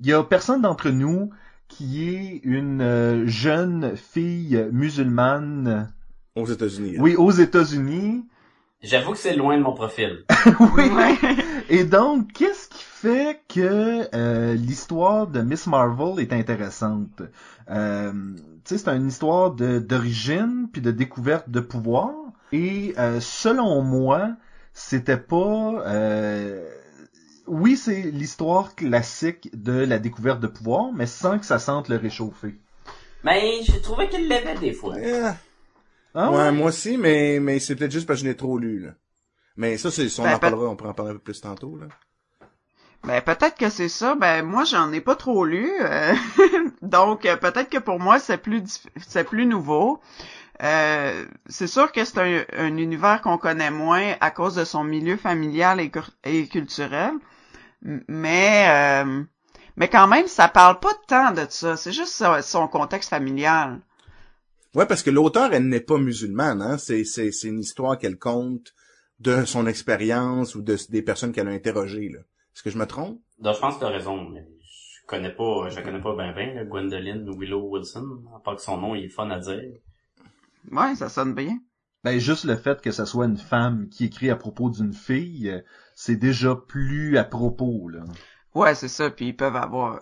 [0.00, 1.30] Il y a personne d'entre nous
[1.68, 5.92] qui est une euh, jeune fille musulmane,
[6.36, 6.94] Aux États-Unis.
[6.96, 7.00] hein.
[7.02, 8.24] oui, aux États-Unis.
[8.82, 10.24] J'avoue que c'est loin de mon profil.
[10.76, 10.90] oui.
[11.70, 17.22] Et donc, qu'est-ce qui fait que euh, l'histoire de Miss Marvel est intéressante?
[17.70, 18.12] Euh,
[18.64, 22.10] tu sais, c'est une histoire de d'origine puis de découverte de pouvoir.
[22.52, 24.28] Et euh, selon moi,
[24.74, 25.82] c'était pas.
[25.86, 26.62] euh,
[27.48, 31.96] oui, c'est l'histoire classique de la découverte de pouvoir, mais sans que ça sente le
[31.96, 32.54] réchauffer.
[33.24, 34.96] Mais j'ai trouvé qu'il l'avait des fois.
[34.98, 35.36] Yeah.
[36.16, 36.52] Ah ouais, ouais?
[36.52, 38.92] moi aussi, mais, mais c'est peut-être juste parce que je l'ai trop lu, là.
[39.56, 41.40] Mais ça, c'est, si on Ben, en parlera, on pourra en parler un peu plus
[41.40, 41.86] tantôt, là.
[43.04, 44.16] Ben peut-être que c'est ça.
[44.16, 46.12] Ben moi j'en ai pas trop lu, euh,
[46.82, 50.00] donc euh, peut-être que pour moi c'est plus c'est plus nouveau.
[50.62, 54.82] Euh, c'est sûr que c'est un, un univers qu'on connaît moins à cause de son
[54.82, 55.80] milieu familial
[56.24, 57.12] et, culturel,
[57.82, 58.66] mais
[59.04, 59.22] euh,
[59.76, 61.76] mais quand même ça parle pas tant de ça.
[61.76, 63.80] C'est juste son contexte familial.
[64.76, 66.76] Ouais, parce que l'auteur, elle n'est pas musulmane, hein.
[66.76, 68.74] C'est, c'est, c'est une histoire qu'elle compte
[69.20, 72.18] de son expérience ou de, des personnes qu'elle a interrogées, là.
[72.18, 73.18] Est-ce que je me trompe?
[73.38, 76.34] Donc, je pense que t'as raison, mais je connais pas, je la connais pas ben
[76.34, 79.62] ben, là, Gwendoline Willow Wilson, à part que son nom, il est fun à dire.
[80.70, 81.58] Ouais, ça sonne bien.
[82.04, 85.48] Ben juste le fait que ça soit une femme qui écrit à propos d'une fille,
[85.48, 85.60] euh,
[85.94, 88.04] c'est déjà plus à propos là.
[88.54, 89.08] Ouais, c'est ça.
[89.08, 90.00] Puis ils peuvent avoir...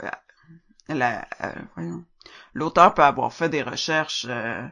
[0.89, 2.05] la- euh, voyons.
[2.55, 4.27] L'auteur peut avoir fait des recherches...
[4.29, 4.63] euh,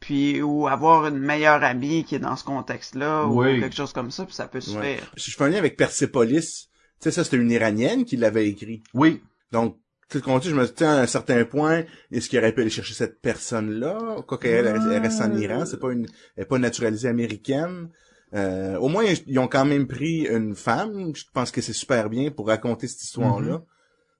[0.00, 3.58] puis ou avoir une meilleure amie qui est dans ce contexte-là Oui.
[3.58, 4.96] ou quelque chose comme ça puis ça peut se Ouais.
[4.96, 5.12] faire.
[5.16, 6.68] Je fais un lien avec Persepolis.
[7.00, 8.82] Tu sais, ça, c'était une Iranienne qui l'avait écrit.
[8.94, 9.22] Oui.
[9.52, 12.52] Donc, tout ce qu'on dit, je me dis, à un certain point, est-ce qu'il aurait
[12.52, 14.22] pu aller chercher cette personne-là?
[14.26, 17.88] Quoi qu'elle elle, elle reste en Iran, c'est pas une, elle est pas naturalisée américaine.
[18.34, 21.14] Euh, au moins, ils ont quand même pris une femme.
[21.14, 23.58] Je pense que c'est super bien pour raconter cette histoire-là.
[23.58, 23.64] Mm-hmm.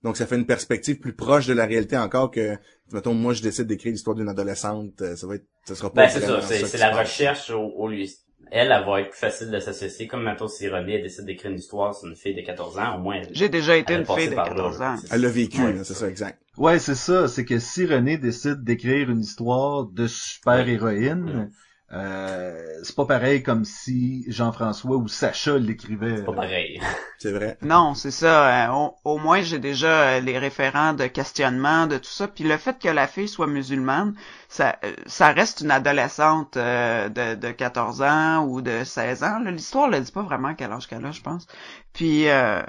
[0.04, 2.56] Donc, ça fait une perspective plus proche de la réalité encore que,
[2.92, 5.00] mettons, moi, je décide d'écrire l'histoire d'une adolescente.
[5.00, 7.88] euh, Ça va être, ça sera pas Ben, c'est ça, c'est, la recherche au, au
[7.88, 8.04] lieu.
[8.50, 10.06] Elle, elle va être plus facile de s'associer.
[10.08, 12.96] Comme, maintenant, si René elle décide d'écrire une histoire sur une fille de 14 ans,
[12.96, 14.92] au moins, elle- J'ai déjà été une fille de par là, 14 là.
[14.92, 14.96] ans.
[15.10, 15.84] Elle l'a vécu, Ouais.
[15.84, 16.38] c'est ça, exact.
[16.58, 17.28] Ouais, c'est ça.
[17.28, 21.50] C'est que si René décide d'écrire une histoire de super-héroïne,
[21.92, 26.16] euh, c'est pas pareil comme si Jean-François ou Sacha l'écrivait.
[26.18, 26.80] C'est pas pareil.
[27.18, 27.56] C'est vrai.
[27.62, 28.68] Non, c'est ça.
[28.68, 32.26] euh, au, au moins, j'ai déjà euh, les référents de questionnement, de tout ça.
[32.26, 34.16] Puis le fait que la fille soit musulmane,
[34.48, 39.38] ça, euh, ça reste une adolescente euh, de, de 14 ans ou de 16 ans.
[39.38, 41.46] L'histoire ne dit pas vraiment quel âge qu'elle a, je pense.
[41.92, 42.62] Puis, euh,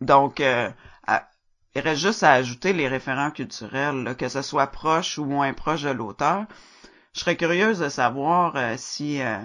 [0.00, 0.70] donc, euh,
[1.06, 1.28] à-
[1.74, 5.52] il reste juste à ajouter les référents culturels, là, que ce soit proche ou moins
[5.54, 6.44] proche de l'auteur.
[7.14, 9.20] Je serais curieuse de savoir euh, si...
[9.22, 9.38] euh,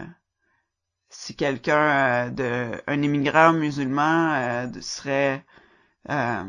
[1.12, 5.44] si quelqu'un euh, de un immigrant musulman euh, serait
[6.10, 6.44] euh,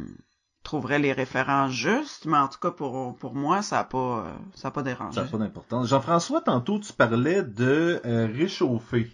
[0.63, 4.69] trouverait les références justes, mais en tout cas pour pour moi ça a pas ça
[4.69, 5.15] a pas dérangé.
[5.15, 5.89] Ça n'a pas d'importance.
[5.89, 9.11] Jean-François, tantôt, tu parlais de euh, réchauffer.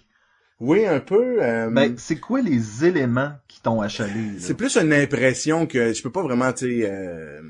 [0.59, 1.43] Oui, un peu.
[1.43, 4.39] euh, Ben, c'est quoi les éléments qui t'ont achalé?
[4.41, 7.41] C'est plus une impression que je peux pas vraiment, tu euh,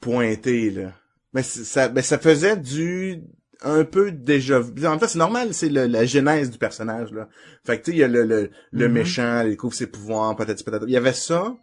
[0.00, 0.92] pointer, là.
[1.32, 3.22] Mais ça, ben, ça faisait du,
[3.62, 4.86] un peu déjà vu.
[4.86, 7.28] En fait, c'est normal, c'est le- la genèse du personnage, là.
[7.64, 8.92] Fait que, tu sais, il y a le, le, le Mhm.
[8.94, 10.84] méchant, il découvre ses pouvoirs, peut-être, peut-être.
[10.86, 11.56] Il y avait ça,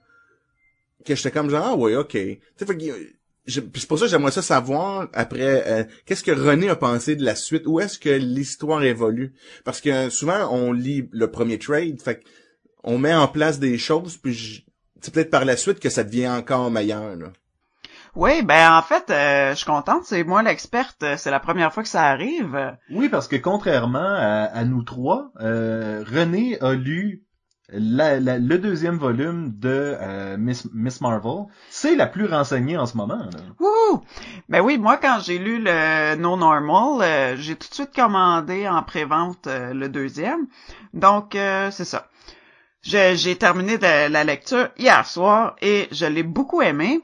[1.06, 2.12] que j'étais comme genre, ah ouais, ok.
[2.12, 3.13] Tu sais, fait
[3.45, 7.25] c'est pour ça que j'aimerais ça savoir, après, euh, qu'est-ce que René a pensé de
[7.25, 9.34] la suite, où est-ce que l'histoire évolue?
[9.65, 12.23] Parce que souvent, on lit le premier trade, fait
[12.86, 14.65] on met en place des choses, puis
[15.01, 17.17] c'est peut-être par la suite que ça devient encore meilleur.
[17.17, 17.34] Là.
[18.15, 21.73] Oui, ben en fait, euh, je suis contente, c'est moi l'experte, euh, c'est la première
[21.73, 22.78] fois que ça arrive.
[22.91, 27.23] Oui, parce que contrairement à, à nous trois, euh, René a lu
[27.69, 31.45] la- la- le deuxième volume de euh, Miss, Miss Marvel.
[31.71, 33.17] C'est la plus renseignée en ce moment.
[33.17, 33.39] Là.
[33.60, 34.04] Wouhou!
[34.47, 38.67] Ben oui, moi quand j'ai lu le No Normal, euh, j'ai tout de suite commandé
[38.67, 40.45] en prévente euh, le deuxième.
[40.93, 42.10] Donc euh, c'est ça.
[42.84, 47.02] J'ai terminé de la lecture hier soir et je l'ai beaucoup aimé.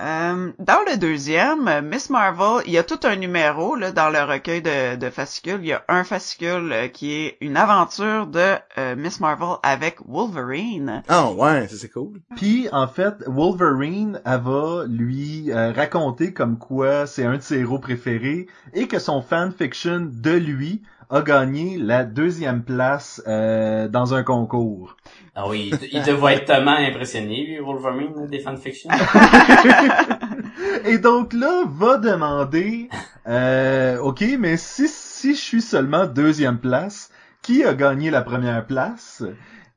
[0.00, 4.10] Euh, dans le deuxième, euh, Miss Marvel, il y a tout un numéro là, dans
[4.10, 5.60] le recueil de, de fascicules.
[5.60, 9.98] Il y a un fascicule euh, qui est une aventure de euh, Miss Marvel avec
[10.04, 11.04] Wolverine.
[11.08, 12.20] Ah ouais, ça c'est cool.
[12.34, 17.60] Puis en fait, Wolverine, elle va lui euh, raconter comme quoi c'est un de ses
[17.60, 24.14] héros préférés et que son fanfiction de lui a gagné la deuxième place euh, dans
[24.14, 24.96] un concours.
[25.34, 28.90] Ah oui, il, il devait être tellement impressionné, lui, Wolverine, des fanfictions.
[30.84, 32.88] Et donc là, va demander,
[33.26, 37.10] euh, ok, mais si si je suis seulement deuxième place,
[37.42, 39.22] qui a gagné la première place?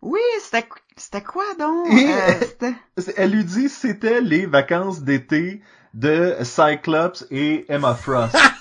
[0.02, 1.88] Oui, c'était c'était quoi donc?
[1.92, 5.62] Et- Euh, c'était- Elle lui dit c'était les vacances d'été
[5.94, 8.36] de Cyclops et Emma Frost.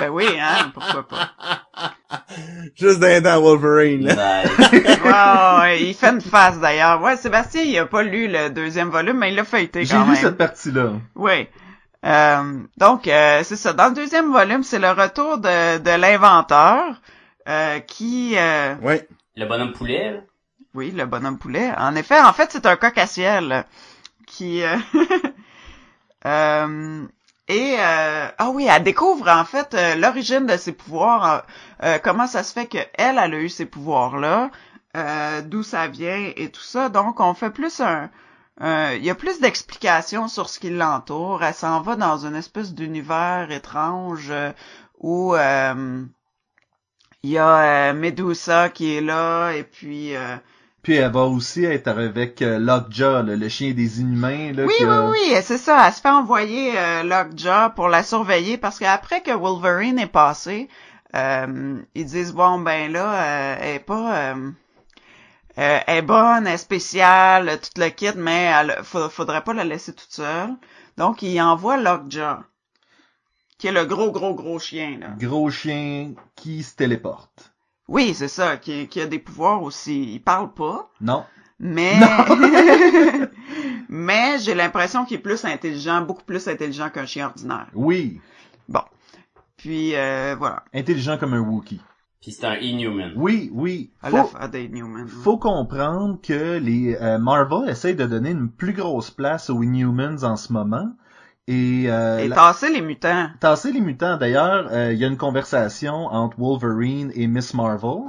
[0.00, 1.30] Ben oui, hein, pourquoi pas.
[2.76, 4.06] Juste d'un dans Wolverine.
[4.06, 4.44] Là.
[4.44, 4.52] Nice.
[5.04, 7.00] Wow, il fait une face d'ailleurs.
[7.02, 10.04] Ouais, Sébastien, il a pas lu le deuxième volume, mais il l'a feuilleté J'ai quand
[10.04, 10.16] lu même.
[10.16, 10.92] cette partie-là.
[11.14, 11.48] Oui.
[12.04, 13.72] Euh, donc, euh, c'est ça.
[13.72, 17.00] Dans le deuxième volume, c'est le retour de, de l'inventeur
[17.48, 18.34] euh, qui...
[18.36, 19.06] euh, Ouais.
[19.36, 20.18] Le bonhomme poulet, là.
[20.74, 21.70] oui, le bonhomme poulet.
[21.76, 23.64] En effet, en fait, c'est un coq à ciel
[24.26, 24.62] qui...
[24.62, 24.76] euh,
[26.26, 27.02] euh,
[27.48, 31.38] et euh, ah oui, elle découvre en fait euh, l'origine de ses pouvoirs, euh,
[31.84, 34.50] euh, comment ça se fait que elle, a eu ces pouvoirs-là,
[34.96, 36.90] euh, d'où ça vient et tout ça.
[36.90, 38.10] Donc on fait plus un,
[38.60, 41.42] il y a plus d'explications sur ce qui l'entoure.
[41.42, 44.32] Elle s'en va dans une espèce d'univers étrange
[44.98, 50.12] où il y a Medusa qui est là et puis
[50.88, 54.52] Puis elle va aussi être avec euh, Lockjaw, là, le chien des inhumains.
[54.54, 54.86] Là, Oui, oui,
[55.34, 55.86] oui, c'est ça.
[55.86, 60.66] Elle se fait envoyer euh, Lockjaw pour la surveiller parce qu'après que Wolverine est passé,
[61.14, 64.50] euh, ils disent bon ben là, euh, elle est pas, euh,
[65.58, 69.52] euh, elle est bonne, elle est spéciale, tout le kit, mais elle, fa- faudrait pas
[69.52, 70.54] la laisser toute seule.
[70.96, 72.36] Donc il envoie Lockjaw,
[73.58, 75.08] qui est le gros gros gros chien là.
[75.18, 77.47] Gros chien qui se téléporte.
[77.88, 80.12] Oui, c'est ça, qui, qui a des pouvoirs aussi.
[80.14, 80.90] Il parle pas.
[81.00, 81.24] Non.
[81.58, 81.94] Mais
[83.88, 87.66] mais j'ai l'impression qu'il est plus intelligent, beaucoup plus intelligent qu'un chien ordinaire.
[87.74, 88.20] Oui.
[88.68, 88.82] Bon.
[89.56, 90.64] Puis euh, voilà.
[90.72, 91.80] Intelligent comme un Wookiee.
[92.20, 93.12] Puis c'est un Inhuman.
[93.16, 93.92] Oui, oui.
[94.02, 95.06] À Faut, la fin des Newman.
[95.06, 100.22] faut comprendre que les euh, Marvel essayent de donner une plus grosse place aux Inhumans
[100.24, 100.92] en ce moment.
[101.50, 103.28] Et, euh, Et la- tasser les mutants.
[103.40, 108.02] tasser les mutants, d'ailleurs, euh, il y a une conversation entre Wolverine et Miss Marvel.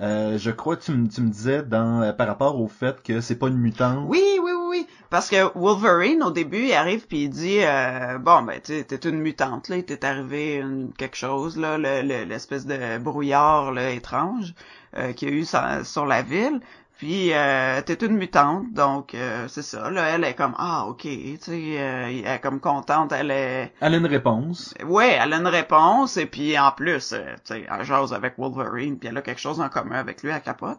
[0.00, 3.02] Euh, je crois que tu, me- tu me disais dans euh, par rapport au fait
[3.02, 4.04] que c'est pas une mutante.
[4.08, 4.86] Oui, oui, oui, oui.
[5.10, 9.08] Parce que Wolverine, au début, il arrive puis il dit euh, Bon, ben, tu t'es
[9.08, 13.70] une mutante, là, il t'est arrivé une- quelque chose, là, le- le- l'espèce de brouillard
[13.72, 14.54] là, étrange
[14.98, 16.60] euh, qu'il y a eu sur, sur la ville.
[17.02, 19.90] Puis euh, t'es une mutante, donc euh, c'est ça.
[19.90, 23.72] Là, elle est comme Ah, ok, tu sais, euh, elle est comme contente, elle est.
[23.80, 24.72] Elle a une réponse.
[24.86, 28.34] Ouais, elle a une réponse, et puis en plus, euh, tu sais, elle jase avec
[28.38, 30.78] Wolverine, puis elle a quelque chose en commun avec lui, elle capote.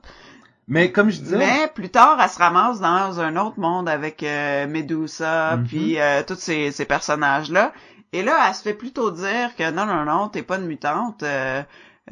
[0.70, 4.24] Mais comme je disais, Mais plus tard, elle se ramasse dans un autre monde avec
[4.24, 5.68] euh, Medusa, Mhm.
[5.68, 7.74] puis euh, tous ces, ces personnages-là.
[8.14, 11.22] Et là, elle se fait plutôt dire que non, non, non, t'es pas une mutante.
[11.24, 11.62] euh,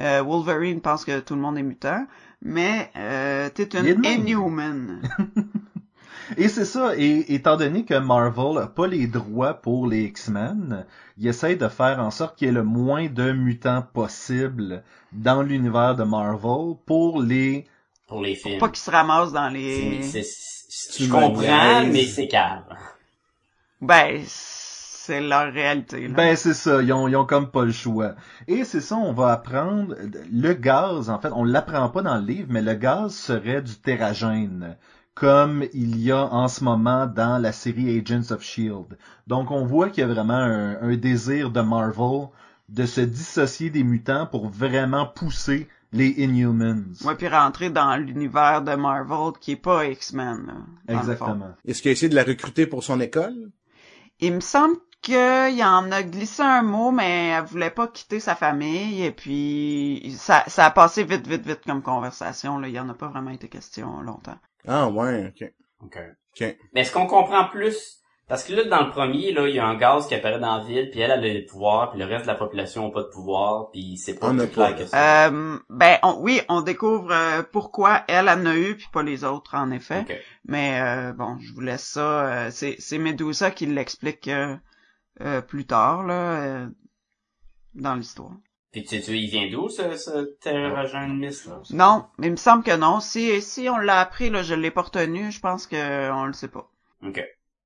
[0.01, 2.05] euh, Wolverine pense que tout le monde est mutant,
[2.41, 4.03] mais euh, t'es même.
[4.03, 5.01] Inhuman.
[6.37, 10.85] Et c'est ça, et étant donné que Marvel n'a pas les droits pour les X-Men,
[11.17, 15.41] il essaie de faire en sorte qu'il y ait le moins de mutants possible dans
[15.41, 17.65] l'univers de Marvel pour les...
[18.07, 18.59] Pour les films.
[18.59, 20.01] pas qu'ils se ramassent dans les...
[20.03, 22.63] Je me comprends, mais c'est calme.
[23.81, 24.21] Ben,
[25.05, 26.07] c'est leur réalité.
[26.07, 26.13] Là.
[26.13, 28.13] Ben c'est ça, ils ont, ils ont comme pas le choix.
[28.47, 29.95] Et c'est ça, on va apprendre,
[30.31, 33.75] le gaz, en fait, on l'apprend pas dans le livre, mais le gaz serait du
[33.75, 34.77] terragène,
[35.15, 38.95] comme il y a en ce moment dans la série Agents of S.H.I.E.L.D.
[39.27, 42.27] Donc on voit qu'il y a vraiment un, un désir de Marvel
[42.69, 46.93] de se dissocier des mutants pour vraiment pousser les Inhumans.
[47.03, 50.53] Ouais, puis rentrer dans l'univers de Marvel qui est pas X-Men.
[50.87, 51.49] Exactement.
[51.65, 53.51] Est-ce qu'il a essayé de la recruter pour son école?
[54.19, 58.35] Il me semble qu'il en a glissé un mot, mais elle voulait pas quitter sa
[58.35, 62.59] famille, et puis ça, ça a passé vite, vite, vite comme conversation.
[62.59, 62.67] Là.
[62.67, 64.37] Il y en a pas vraiment été question longtemps.
[64.67, 65.51] Ah ouais, ok.
[65.83, 65.97] Ok.
[66.39, 66.55] Ok.
[66.73, 67.97] Mais est-ce qu'on comprend plus?
[68.27, 70.57] Parce que là, dans le premier, là, il y a un gaz qui apparaît dans
[70.59, 72.91] la ville, puis elle, elle a des pouvoirs, puis le reste de la population n'a
[72.93, 74.73] pas de pouvoir, puis c'est pas On plus a clair pas.
[74.73, 75.27] que ça.
[75.27, 79.25] Euh, ben on- oui, on découvre euh, pourquoi elle en a eu, puis pas les
[79.25, 80.05] autres, en effet.
[80.45, 82.25] Mais euh, bon, je vous laisse ça.
[82.45, 84.29] euh, c'est, c'est Medusa qui l'explique
[85.19, 86.67] euh, euh, plus tard, là, euh,
[87.73, 88.33] dans l'histoire.
[88.71, 91.61] Puis tu sais, il vient d'où, ce, ce terragène mist, là?
[91.71, 93.01] Non, mais il me semble que non.
[93.01, 96.33] Si si on l'a appris, là, je l'ai pas retenu, je pense que on le
[96.33, 96.71] sait pas.
[97.05, 97.21] Ok.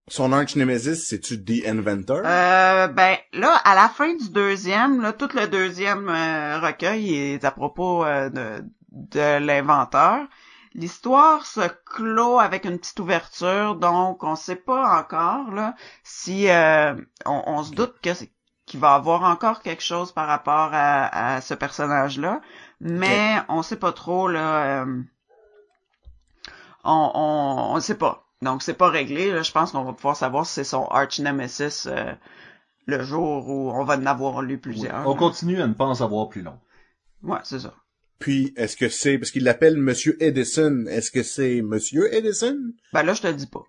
[0.07, 2.21] Son arch nemesis, c'est-tu The Inventor?
[2.25, 7.43] Euh, ben là, à la fin du deuxième, là, tout le deuxième euh, recueil est
[7.43, 10.27] à propos euh, de, de l'inventeur.
[10.77, 16.93] L'histoire se clôt avec une petite ouverture, donc on sait pas encore là si euh,
[17.25, 18.31] on, on se doute que c'est-
[18.65, 22.41] qu'il va avoir encore quelque chose par rapport à, à ce personnage-là,
[22.81, 24.81] mais on sait pas trop là.
[24.83, 25.01] euh,
[26.83, 28.27] on, on, on sait pas.
[28.41, 29.31] Donc c'est pas réglé.
[29.31, 29.41] Là.
[29.43, 32.13] Je pense qu'on va pouvoir savoir si c'est son arch nemesis euh,
[32.85, 35.07] le jour où on va en avoir lu plusieurs.
[35.07, 36.59] On continue à ne pas en savoir plus long.
[37.23, 37.73] Ouais, c'est ça.
[38.19, 42.55] Puis, est-ce que c'est, parce qu'il l'appelle Monsieur Edison, est-ce que c'est Monsieur Edison?
[42.93, 43.63] Ben là, je te le dis pas.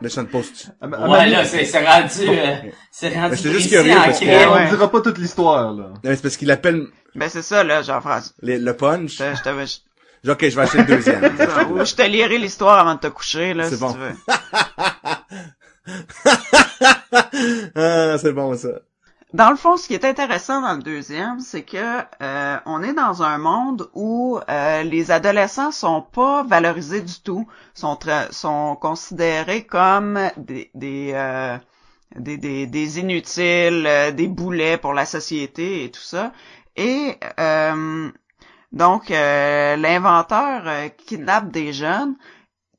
[0.00, 2.54] Là, ça ne pose Ouais, mais- là, c'est c'est rendu, euh,
[2.92, 4.48] c'est rendu Mais j'étais juste curieux parce que- crème.
[4.50, 4.64] on ouais.
[4.66, 5.92] ne dira pas toute l'histoire, là.
[6.04, 8.32] Non, c'est parce qu'il appelle ben c'est ça, là, Jean-François.
[8.42, 9.16] le punch.
[9.18, 11.24] Je, te- je, Ok, je vais acheter le deuxième.
[11.72, 13.92] Ou je te lirai l'histoire avant de te coucher, là, C'est si bon.
[13.92, 14.14] tu veux.
[17.74, 18.68] ah, c'est bon, ça.
[19.34, 22.94] Dans le fond, ce qui est intéressant dans le deuxième, c'est que euh, on est
[22.94, 30.18] dans un monde où euh, les adolescents sont pas valorisés du tout, sont considérés comme
[30.38, 31.58] des des, euh,
[32.16, 36.32] inutiles, des boulets pour la société et tout ça.
[36.76, 37.18] Et
[38.72, 40.62] donc l'inventeur
[40.96, 42.16] kidnappe des jeunes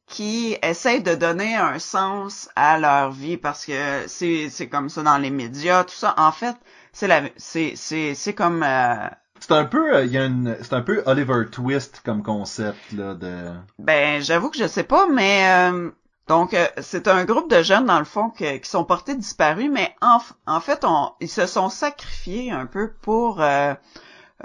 [0.09, 5.03] qui essayent de donner un sens à leur vie parce que c'est c'est comme ça
[5.03, 6.13] dans les médias tout ça.
[6.17, 6.55] En fait
[6.91, 9.07] c'est la c'est c'est c'est comme euh,
[9.39, 12.91] C'est un peu, euh, il y a une, c'est un peu Oliver Twist comme concept,
[12.91, 13.51] là, de...
[13.77, 15.91] ben j'avoue que je sais pas mais euh,
[16.27, 19.69] donc euh, c'est un groupe de jeunes dans le fond que- qui sont portés disparus
[19.71, 23.73] mais en, en fait on ils se sont sacrifiés un peu pour euh,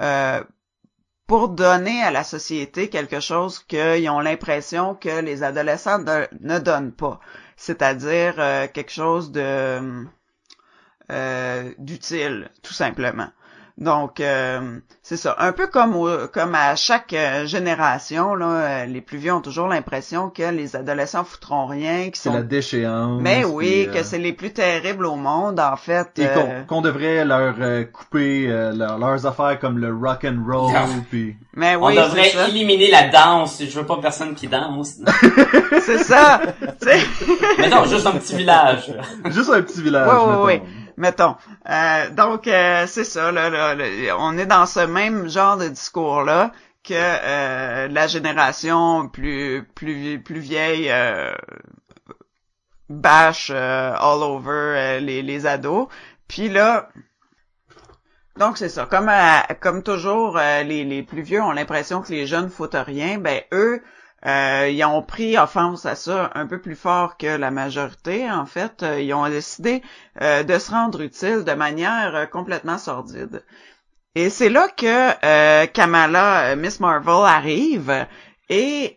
[0.01, 0.45] euh,
[1.27, 6.93] pour donner à la société quelque chose qu'ils ont l'impression que les adolescents ne donnent
[6.93, 7.21] pas,
[7.57, 10.07] c'est-à-dire euh, quelque chose de
[11.11, 13.29] euh, d'utile, tout simplement.
[13.77, 18.85] Donc euh, c'est ça, un peu comme au- comme à chaque euh, génération là, euh,
[18.87, 22.43] les plus vieux ont toujours l'impression que les adolescents foutront rien, qui C'est sont la
[22.43, 23.21] déchéance.
[23.21, 26.07] mais oui, puis, que euh, c'est les plus terribles au monde en fait.
[26.21, 30.25] Et euh, qu'on qu'on devrait leur euh, couper euh, leur- leurs affaires comme le rock
[30.25, 30.85] and roll Ah.
[31.11, 32.49] puis Mais On oui, devrait c'est ça.
[32.49, 33.61] éliminer la danse.
[33.61, 34.99] Je veux pas personne qui danse.
[35.81, 36.41] C'est ça.
[37.59, 38.93] Mais non, juste un petit village.
[39.27, 40.07] juste un petit village.
[40.09, 40.65] Ouais, ouais, mettons.
[40.97, 41.37] Mettons.
[41.69, 43.33] Euh, donc euh, c'est ça.
[43.33, 43.85] Là, là, là,
[44.19, 46.53] on est dans ce même genre de discours là
[46.85, 51.35] que euh, la génération plus plus plus vieille euh,
[52.89, 55.89] bâche euh, all over euh, les les ados.
[56.29, 56.89] Puis là.
[58.37, 58.87] Donc c'est ça.
[58.87, 59.11] Comme
[59.61, 63.19] comme toujours, les, les plus vieux ont l'impression que les jeunes foutent rien.
[63.19, 63.81] Ben eux,
[64.27, 68.31] euh, ils ont pris offense à ça un peu plus fort que la majorité.
[68.31, 69.83] En fait, Euh, ils ont décidé
[70.23, 73.45] euh, de se rendre utile de manière euh, complètement sordide.
[74.15, 78.07] Et c'est là que Kamala, Miss Marvel arrive
[78.49, 78.97] et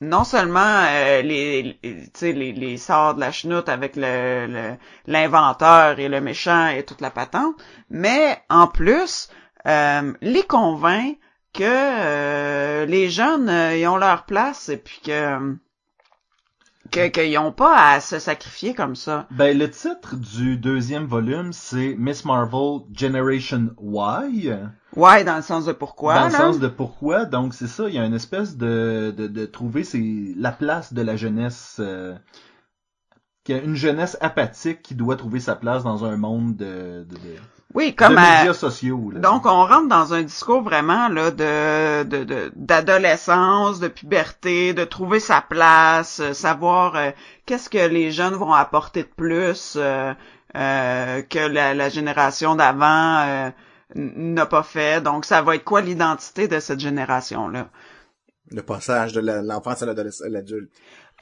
[0.00, 0.82] non seulement
[1.22, 6.84] les, les, les, les sort de la chenoute avec le l'inventeur et le méchant et
[6.84, 7.54] toute la patente,
[7.88, 9.30] mais en plus
[9.64, 11.16] les convainc
[11.52, 15.56] que euh, les jeunes euh, ils ont leur place et puis que
[16.90, 19.26] que qu'ils ont pas à se sacrifier comme ça.
[19.30, 24.58] Ben le titre du deuxième volume c'est Miss Marvel Generation Y.
[24.94, 27.24] Ouais, dans le sens de pourquoi dans le sens de pourquoi.
[27.24, 30.92] Donc c'est ça, il y a une espèce de de, de trouver c'est la place
[30.92, 31.76] de la jeunesse.
[31.80, 32.14] Euh,
[33.44, 37.04] qu'il y a une jeunesse apathique qui doit trouver sa place dans un monde de,
[37.08, 37.36] de, de,
[37.74, 39.10] Oui, comme de à- médias sociaux.
[39.12, 39.20] là.
[39.20, 44.84] Donc, on rentre dans un discours vraiment là de de- de- d'adolescence, de, puberté, de
[44.84, 47.10] trouver sa place, euh, savoir euh,
[47.46, 50.12] qu'est-ce que les jeunes vont apporter de plus euh,
[50.54, 53.50] euh, que la, la génération d'avant euh,
[53.96, 55.02] n'a pas fait.
[55.02, 57.68] Donc, ça va être quoi l'identité de cette génération-là?
[58.50, 60.70] Le passage de l'enfance à l'adolescence, à l'adulte.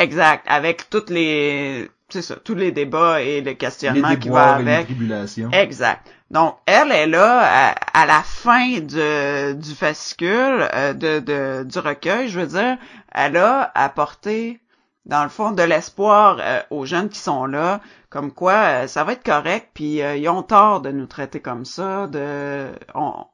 [0.00, 4.30] Exact, avec toutes les, c'est ça, tous les débats et les les questionnements qui et
[4.30, 4.36] les
[4.68, 4.84] avec.
[4.84, 5.50] tribulations.
[5.52, 6.06] Exact.
[6.30, 11.78] Donc, elle est là à, à la fin de, du fascicule, euh, de, de, du
[11.78, 12.78] recueil, je veux dire,
[13.12, 14.60] elle a apporté,
[15.06, 19.02] dans le fond, de l'espoir euh, aux jeunes qui sont là, comme quoi euh, ça
[19.04, 22.68] va être correct, puis euh, ils ont tort de nous traiter comme ça, de...
[22.94, 23.24] On,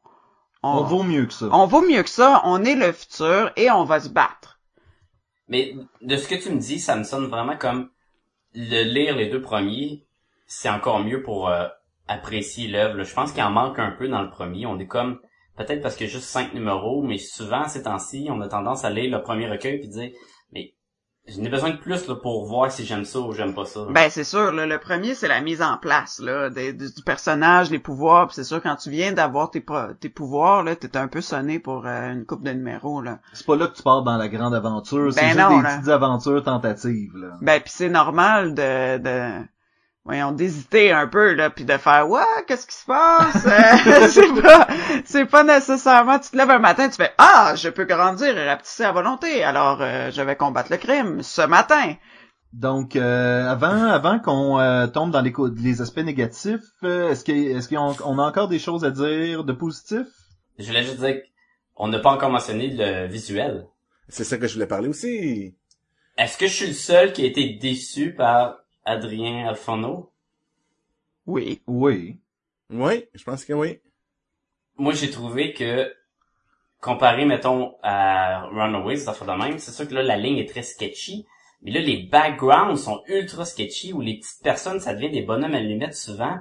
[0.62, 1.46] On vaut mieux que ça.
[1.52, 4.58] on vaut mieux que ça, on est le futur et on va se battre.
[5.48, 7.90] Mais de ce que tu me dis, ça me sonne vraiment comme
[8.56, 10.06] le lire les deux premiers,
[10.46, 11.68] c'est encore mieux pour euh,
[12.08, 13.02] apprécier l'œuvre.
[13.02, 14.64] Je pense qu'il en manque un peu dans le premier.
[14.66, 15.20] On est comme
[15.56, 18.90] peut-être parce qu'il y juste cinq numéros, mais souvent ces temps-ci, on a tendance à
[18.90, 20.10] lire le premier recueil puis dire
[21.26, 23.64] mais j'en ai besoin de plus là, pour voir si j'aime ça ou j'aime pas
[23.64, 23.80] ça.
[23.90, 27.02] Ben c'est sûr, là, le premier c'est la mise en place là des- du, du
[27.02, 28.26] personnage, les pouvoirs.
[28.28, 31.20] puis c'est sûr quand tu viens d'avoir tes, po- tes pouvoirs là, t'es un peu
[31.20, 33.18] sonné pour euh, une coupe de numéros là.
[33.32, 35.62] C'est pas là que tu pars dans la grande aventure, c'est Ben juste non, des
[35.62, 35.76] là.
[35.76, 37.16] petites aventures tentatives.
[37.16, 37.28] Là.
[37.42, 39.44] Ben puis c'est normal de de
[40.06, 43.46] voyons d'hésiter un peu là puis de faire ouais qu'est-ce qui se passe?
[43.46, 44.66] Euh, c'est pas
[45.04, 48.48] c'est pas nécessairement tu te lèves un matin tu fais ah je peux grandir et
[48.48, 51.96] rapetisser à volonté alors euh, je vais combattre le crime ce matin
[52.52, 57.36] Donc, euh, avant, avant qu'on euh, tombe dans les, les aspects négatifs, euh, est-ce qu'il
[57.36, 60.06] est-ce qu'on on a encore des choses à dire de positif?
[60.58, 61.20] Je voulais juste dire
[61.74, 63.66] qu'on n'a pas encore mentionné le visuel.
[64.08, 65.54] C'est ça que je voulais parler aussi.
[66.16, 70.12] Est-ce que je suis le seul qui a été déçu par Adrien Alfano?
[71.26, 72.16] oui Oui.
[72.70, 73.80] Oui, je pense que oui.
[74.78, 75.92] moi j'ai trouvé que
[76.80, 80.48] comparé mettons à Runaways ça fait de même c'est sûr que là la ligne est
[80.48, 81.26] très sketchy
[81.62, 85.54] mais là les backgrounds sont ultra sketchy où les petites personnes ça devient des bonhommes
[85.54, 86.38] à lunettes souvent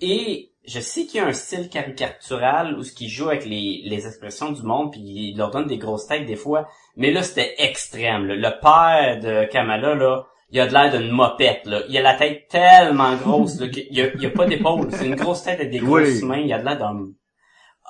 [0.00, 3.82] et je sais qu'il y a un style caricatural où ce qui joue avec les,
[3.86, 7.22] les expressions du monde puis il leur donne des grosses têtes des fois mais là
[7.22, 8.34] c'était extrême là.
[8.36, 12.14] le père de Kamala là il a de l'air d'une mopette là il a la
[12.14, 15.42] tête tellement grosse là qu'il y a, il y a pas d'épaule c'est une grosse
[15.42, 16.24] tête avec des grosses Oui.
[16.24, 17.06] mains il a de l'air d'un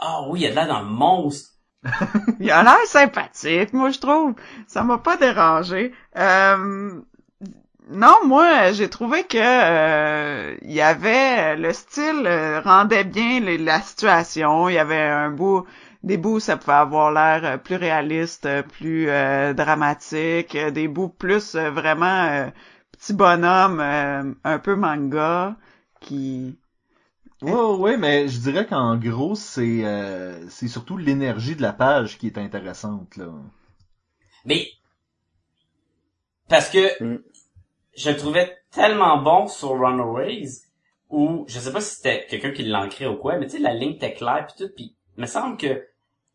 [0.00, 1.50] ah oui, il a de l'air d'un monstre.
[2.40, 4.34] Il a l'air sympathique, moi je trouve.
[4.68, 5.92] Ça m'a pas dérangé.
[6.16, 7.00] Euh,
[7.90, 13.58] non, moi j'ai trouvé que euh, il y avait le style euh, rendait bien les-
[13.58, 14.68] la situation.
[14.68, 15.64] Il y avait un bout,
[16.02, 20.88] des bouts ça pouvait avoir l'air euh, plus réaliste, euh, plus euh, dramatique, euh, des
[20.88, 22.50] bouts plus euh, vraiment euh,
[22.92, 25.56] petit bonhomme, euh, un peu manga
[26.00, 26.58] qui
[27.42, 32.16] Ouais, ouais, mais je dirais qu'en gros, c'est euh, c'est surtout l'énergie de la page
[32.18, 33.26] qui est intéressante, là.
[34.44, 34.72] Mais
[36.48, 37.22] parce que Mm.
[37.96, 40.48] je le trouvais tellement bon sur Runaways
[41.10, 43.74] où, je sais pas si c'était quelqu'un qui l'ancrait ou quoi, mais tu sais, la
[43.74, 45.86] ligne était claire pis tout, pis il me semble que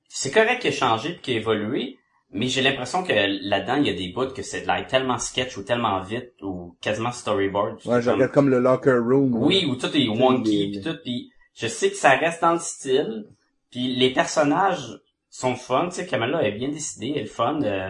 [0.08, 1.98] c'est correct qu'il ait changé qu'il ait évolué,
[2.32, 3.14] mais j'ai l'impression que
[3.48, 6.32] là-dedans, il y a des bouts que c'est de l'air tellement sketch ou tellement vite
[6.42, 7.80] ou quasiment storyboard.
[7.86, 9.36] Ouais, je Comme- regarde comme le locker room.
[9.36, 12.60] Oui, où tout est wonky pis tout, pis je sais que ça reste dans le
[12.60, 13.26] style,
[13.70, 17.90] puis les personnages sont fun, tu sais, Kamala est bien décidée, elle est fun, euh,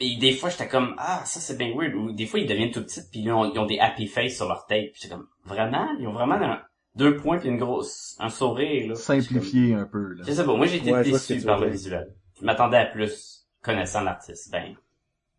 [0.00, 2.70] et des fois j'étais comme ah ça c'est bien weird ou des fois ils deviennent
[2.70, 5.14] tout petits puis ils ont, ils ont des happy face sur leur tête puis j'étais
[5.14, 5.88] comme vraiment?
[5.98, 6.62] Ils ont vraiment un-
[6.98, 10.24] deux points puis une grosse un sourire là Simplifié un peu, là.
[10.26, 13.46] je sais pas moi j'ai été Ouais, déçu par le visuel je m'attendais à plus
[13.62, 14.74] connaissant l'artiste ben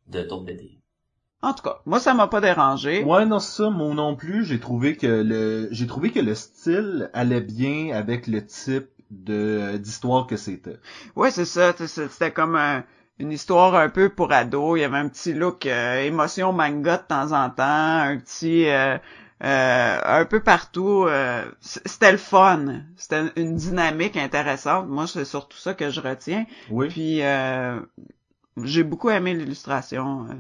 [0.08, 0.80] de d'autres BD
[1.42, 3.04] En tout cas, moi, ça m'a pas dérangé.
[3.04, 7.10] Ouais, non, ça, moi non plus, j'ai trouvé que le, j'ai trouvé que le style
[7.14, 10.78] allait bien avec le type de, d'histoire que c'était.
[11.16, 11.74] Ouais, c'est ça.
[11.88, 12.84] C'était comme un-
[13.20, 14.78] une histoire un peu pour ados.
[14.78, 17.64] Il y avait un petit look euh, émotion manga de temps en temps,
[18.10, 18.98] un petit euh,
[19.44, 21.06] euh, un peu partout.
[21.08, 22.82] euh, c'était le fun.
[22.98, 24.88] C'était une dynamique intéressante.
[24.88, 26.46] Moi, c'est surtout ça que je retiens.
[26.70, 26.88] Oui.
[26.90, 27.80] Puis euh,
[28.64, 30.26] j'ai beaucoup aimé l'illustration.
[30.30, 30.34] euh.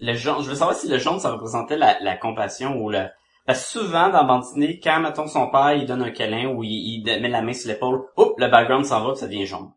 [0.00, 3.06] le jaune je veux savoir si le jaune ça représentait la, la compassion ou le
[3.46, 6.62] parce que souvent dans bande dessinée quand mettons son père il donne un câlin ou
[6.64, 9.46] il, il met la main sur l'épaule hop le background s'en va puis ça devient
[9.46, 9.70] jaune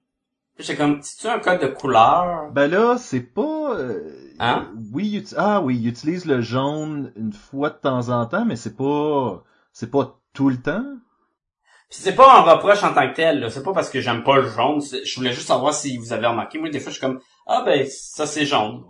[0.60, 2.52] j'étais comme c'est tu un code de couleur?
[2.52, 3.76] Ben là, c'est pas...
[3.76, 4.72] euh, Hein?
[4.92, 8.76] Oui, ah oui, il utilise le jaune une fois de temps en temps, mais c'est
[8.76, 9.44] pas...
[9.72, 10.84] C'est pas tout le temps.
[11.90, 13.50] Puis c'est pas un reproche en tant que tel, là.
[13.50, 14.82] C'est pas parce que j'aime pas le jaune.
[14.82, 16.58] Je voulais juste savoir si vous avez remarqué.
[16.58, 18.84] Moi, des fois, je suis comme, ah ben, ça c'est jaune.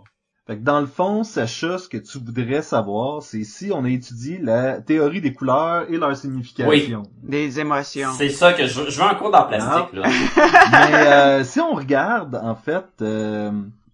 [0.46, 3.88] Fait que dans le fond, Sacha, ce que tu voudrais savoir, c'est si on a
[3.88, 7.04] étudié la théorie des couleurs et leur signification.
[7.22, 8.10] Des émotions.
[8.18, 8.90] C'est ça que je veux.
[8.90, 10.08] Je veux un cours dans plastique, là.
[10.72, 13.52] Mais euh, si on regarde, en fait, euh,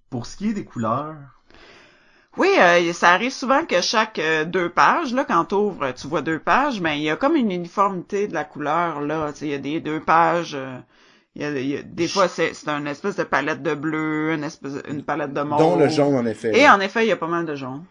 [0.09, 1.17] pour ce qui est des couleurs,
[2.39, 6.23] Oui, euh, ça arrive souvent que chaque euh, deux pages, là, quand t'ouvres, tu vois
[6.23, 9.33] deux pages, mais il y a comme une uniformité de la couleur, là.
[9.43, 10.57] Il y a des deux pages.
[11.39, 13.75] Il y a, il y a- des fois, c'est c'est une espèce de palette de
[13.75, 15.59] bleu, une espèce, une palette de mauve.
[15.61, 16.51] Dont le jaune, en effet.
[16.59, 16.77] Et là.
[16.77, 17.85] en effet, il y a pas mal de jaune.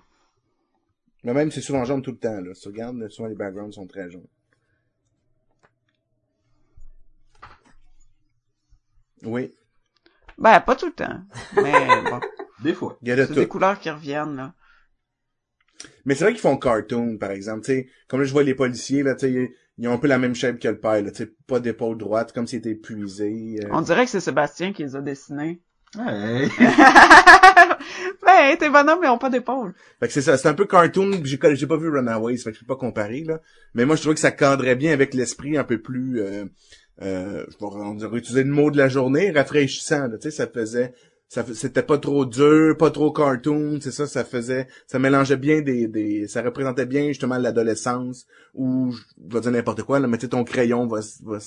[1.24, 2.54] Mais même, c'est souvent jaune tout le temps, là.
[2.54, 4.28] Si tu regardes, souvent les backgrounds sont très jaunes.
[9.24, 9.56] Oui.
[10.38, 11.22] Ben, pas tout le temps.
[11.56, 11.72] Mais
[12.04, 12.20] bon,
[12.64, 12.98] des fois.
[13.02, 14.54] Il y a de c'est des couleurs qui reviennent, là.
[16.06, 17.66] Mais c'est vrai qu'ils font cartoon, par exemple.
[17.66, 20.08] Tu sais, comme là, je vois les policiers, là, tu sais, ils ont un peu
[20.08, 21.12] la même shape que le père, là.
[21.12, 23.60] Tu sais, pas d'épaule droite, comme s'ils étaient épuisés.
[23.64, 23.70] euh.
[23.72, 25.62] On dirait que c'est Sébastien qui les a dessinés.
[25.98, 26.50] Hey.
[28.26, 29.74] ben, tes bonhommes, ils ont pas d'épaule.
[30.00, 32.58] Fait que c'est ça, c'est un peu cartoon, j'ai j'ai pas vu Runaways, fait que
[32.58, 33.40] je peux pas comparer, là.
[33.74, 36.46] Mais moi, je trouvais que ça cadrait bien avec l'esprit un peu plus, euh,
[37.02, 40.32] euh, je vais on dirait utiliser le mot de la journée, rafraîchissant, là, tu sais,
[40.32, 40.94] ça faisait,
[41.28, 45.62] ça, c'était pas trop dur, pas trop cartoon, c'est ça, ça faisait, ça mélangeait bien
[45.62, 50.18] des, des, ça représentait bien justement l'adolescence, où, je vais dire n'importe quoi, là, mais
[50.18, 51.38] tu ton crayon va, va,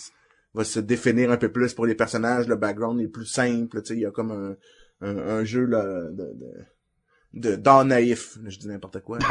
[0.55, 3.89] va se définir un peu plus pour les personnages, le background est plus simple, tu
[3.89, 4.57] sais, il y a comme un,
[5.01, 9.19] un, jeu, là, de, de, de, d'art naïf, je dis n'importe quoi.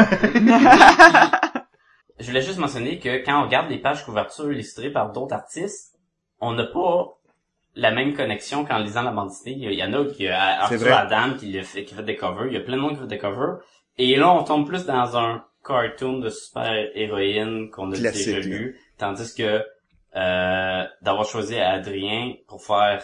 [2.20, 5.97] Je voulais juste mentionner que quand on regarde les pages couvertures illustrées par d'autres artistes,
[6.41, 7.18] on n'a pas
[7.80, 9.57] la même connexion qu'en lisant la bande dessinée.
[9.59, 10.93] Il y, en a qui, C'est Arthur.
[10.93, 12.47] Adam qui, le fait, qui fait des covers.
[12.47, 13.59] Il y a plein de monde qui fait des covers.
[13.97, 18.80] Et là, on tombe plus dans un cartoon de super-héroïne qu'on a Classique, déjà lu.
[18.97, 19.63] Tandis que
[20.15, 23.01] euh, d'avoir choisi Adrien pour faire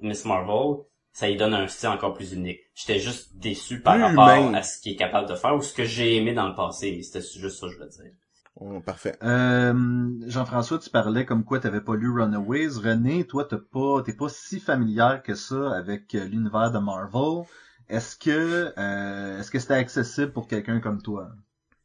[0.00, 2.60] Miss Marvel, ça lui donne un style encore plus unique.
[2.74, 5.84] J'étais juste déçu par rapport à ce qu'il est capable de faire ou ce que
[5.84, 7.02] j'ai aimé dans le passé.
[7.02, 8.12] C'était juste ça je veux dire.
[8.58, 9.16] Oh, parfait.
[9.22, 12.78] Euh, Jean-François, tu parlais comme quoi t'avais pas lu Runaways.
[12.82, 17.44] René, toi, t'as pas, t'es pas si familière que ça avec euh, l'univers de Marvel.
[17.88, 21.28] Est-ce que, euh, est-ce que c'était accessible pour quelqu'un comme toi?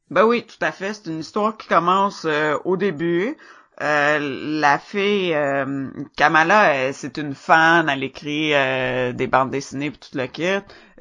[0.10, 0.94] Ben oui, tout à fait.
[0.94, 3.36] C'est une histoire qui commence euh, au début.
[3.82, 9.88] Euh, la fille euh, Kamala, elle, c'est une fan, elle écrit euh, des bandes dessinées
[9.88, 10.44] et tout le kit.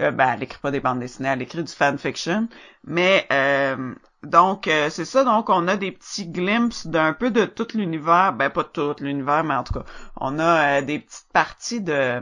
[0.00, 2.48] Euh, ben, elle écrit pas des bandes dessinées, elle écrit du fanfiction.
[2.84, 7.44] Mais euh, donc euh, c'est ça, donc on a des petits glimpses d'un peu de
[7.44, 9.84] tout l'univers, ben pas tout l'univers, mais en tout cas,
[10.16, 12.20] on a euh, des petites parties de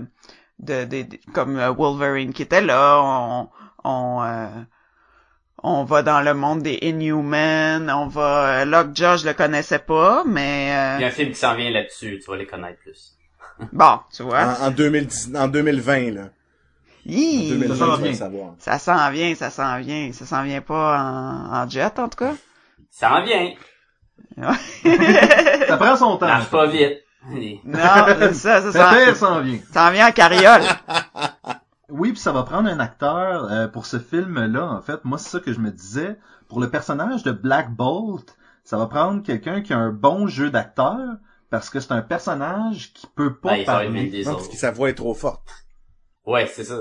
[0.61, 3.49] de, de- de- comme euh, Wolverine qui était là, on
[3.85, 4.49] on euh,
[5.63, 8.61] on va dans le monde des Inhumans, on va...
[8.61, 10.67] euh, Lockjaw, je le connaissais pas, mais...
[10.99, 13.17] Il y a un film qui s'en vient là-dessus, tu vas les connaître plus.
[13.73, 14.45] bon, tu vois.
[14.45, 16.29] En, en, 2010, en 2020, là.
[17.09, 17.49] En Hi!
[17.51, 18.15] 2020, ça s'en vient.
[18.15, 18.51] savoir.
[18.59, 20.13] Ça s'en vient, ça s'en vient.
[20.13, 22.35] Ça s'en vient pas en, en jet, en tout cas.
[22.91, 23.53] Ça en vient.
[25.67, 26.27] Ça prend son temps.
[26.27, 26.99] Marche pas vite.
[27.65, 27.79] Non,
[28.19, 29.59] c'est ça, ça Ça s'en, s'en vient.
[29.73, 30.63] ça s'en vient en carriole.
[31.91, 34.67] Oui, puis ça va prendre un acteur euh, pour ce film-là.
[34.67, 36.19] En fait, moi, c'est ça que je me disais.
[36.49, 40.51] Pour le personnage de Black Bolt, ça va prendre quelqu'un qui a un bon jeu
[40.51, 41.17] d'acteur
[41.51, 44.07] parce que c'est un personnage qui peut pas y parler.
[44.09, 44.39] des Non, autres.
[44.41, 45.43] parce que sa voix est trop forte.
[46.27, 46.81] Ouais, c'est ça.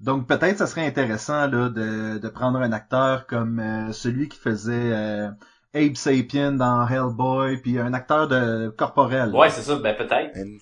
[0.00, 4.38] Donc peut-être ça serait intéressant là de, de prendre un acteur comme euh, celui qui
[4.38, 5.28] faisait euh,
[5.74, 9.30] Abe Sapien dans Hellboy, puis un acteur de corporel.
[9.34, 10.36] Ouais, c'est ça, ben peut-être.
[10.36, 10.58] And-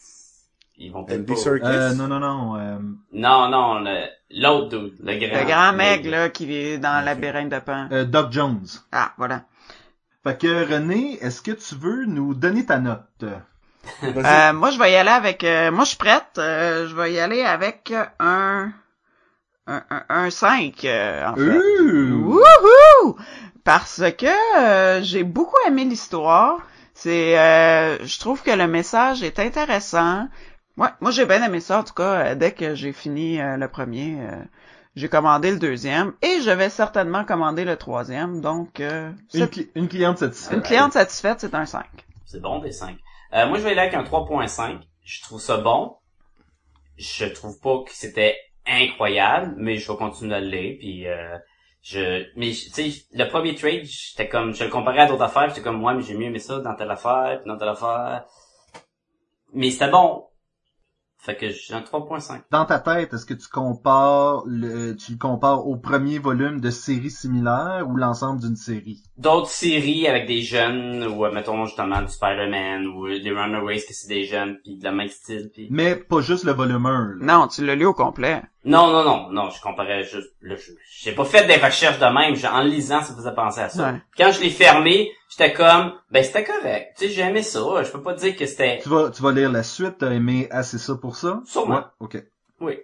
[0.78, 1.34] Ils vont peut-être pas.
[1.66, 2.56] Euh, non non non.
[2.56, 2.78] euh,
[3.12, 5.38] Non, non, le- l'autre dude, le grand.
[5.40, 7.88] Le grand mec, là, qui est dans la labyrinthe de pan.
[7.92, 8.66] euh, Doc Jones.
[8.92, 9.42] Ah, voilà.
[10.24, 13.24] Fait que René, est-ce que tu veux nous donner ta note?
[14.04, 15.42] Euh, moi, je vais y aller avec...
[15.42, 16.38] euh, moi, je suis prête.
[16.38, 18.72] Euh, je vais y aller avec un...
[19.66, 21.58] Un, un, un 5, euh, en fait.
[21.58, 22.34] Ouh!
[22.40, 23.16] Wouhou!
[23.64, 26.58] Parce que euh, j'ai beaucoup aimé l'histoire.
[26.94, 30.26] C'est, euh, je trouve que le message est intéressant.
[30.76, 32.02] Ouais, moi j'ai bien aimé ça en tout cas.
[32.30, 34.42] euh, dès que j'ai fini euh, le premier, euh,
[34.96, 38.40] j'ai commandé le deuxième et je vais certainement commander le troisième.
[38.40, 40.56] Donc, euh, Une, cli- une cliente satisfaite.
[40.56, 41.84] une cliente satisfaite, c'est un 5.
[42.26, 42.96] C'est bon des 5.
[43.34, 44.80] Euh, moi, je vais aller avec un 3.5.
[45.04, 45.96] Je trouve ça bon.
[46.98, 48.36] Je trouve pas que c'était
[48.66, 50.76] incroyable, mais je vais continuer à le lire.
[50.78, 51.36] Puis, euh,
[51.82, 55.48] je, mais tu sais, le premier trade, j'étais comme, je le comparais à d'autres affaires.
[55.48, 58.24] J'étais comme, moi, mais j'ai mieux aimé ça dans telle affaire, puis dans telle affaire.
[59.52, 60.24] Mais c'était bon.
[61.24, 62.40] Fait que j'ai un 3.5.
[62.50, 66.70] Dans ta tête, est-ce que tu compares le, tu le compares au premier volume de
[66.70, 69.04] série similaire ou l'ensemble d'une série?
[69.18, 73.94] D'autres séries avec des jeunes, ou euh, mettons justement du Spider-Man, ou des Runaways que
[73.94, 75.68] c'est des jeunes, puis de la même style, puis...
[75.70, 77.14] Mais pas juste le volume 1.
[77.20, 77.38] là.
[77.38, 78.42] Non, tu l'as lu au complet.
[78.64, 82.04] Non, non, non, non, je comparais juste, là, je- j'ai pas fait des recherches de
[82.04, 83.92] même, en le lisant, ça me faisait penser à ça.
[83.92, 83.98] Ouais.
[84.16, 87.90] Quand je l'ai fermé, j'étais comme, ben c'était correct, tu sais, j'ai aimé ça, je
[87.90, 90.78] peux pas dire que c'était, Tu vas, tu vas lire la suite, t'as aimé assez
[90.78, 91.42] ça pour ça?
[91.44, 91.74] Sûrement.
[91.78, 92.24] Ouais, ok.
[92.60, 92.78] oui,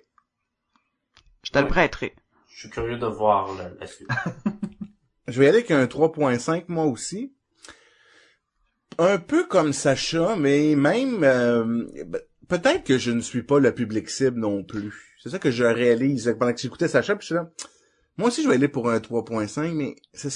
[1.44, 2.14] Je te le prêterai.
[2.50, 4.08] je suis curieux de voir la, la suite.
[5.28, 7.34] Je vais y aller avec un 3.5 moi aussi.
[8.98, 13.72] Un peu comme Sacha, mais même euh, ben, peut-être que je ne suis pas le
[13.74, 15.07] public cible non plus.
[15.22, 17.50] C'est ça que je réalise pendant que j'écoutais Sacha, puis je suis là.
[18.16, 20.30] Moi aussi je vais aller pour un 3.5, mais c'est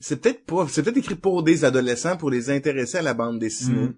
[0.00, 0.66] c'est peut-être pas.
[0.68, 3.88] C'est peut-être écrit pour des adolescents pour les intéresser à la bande dessinée.
[3.88, 3.94] Mm.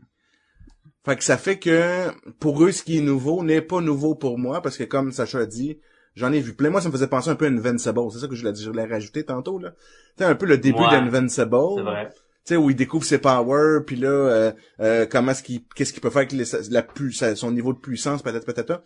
[1.06, 2.08] Fait que ça fait que
[2.40, 5.38] pour eux ce qui est nouveau n'est pas nouveau pour moi parce que comme Sacha
[5.40, 5.78] a dit,
[6.16, 6.70] j'en ai vu plein.
[6.70, 8.00] Moi ça me faisait penser un peu à Invincible.
[8.12, 9.74] C'est ça que je l'ai je l'ai rajouté tantôt là.
[10.18, 10.90] C'est un peu le début Ouais.
[10.90, 12.08] d'Invincible C'est vrai.
[12.12, 15.92] tu sais où il découvre ses powers puis là euh, euh, comment est-ce qu'il qu'est-ce
[15.92, 18.82] qu'il peut faire avec les- la pu- son niveau de puissance peut-être peut-être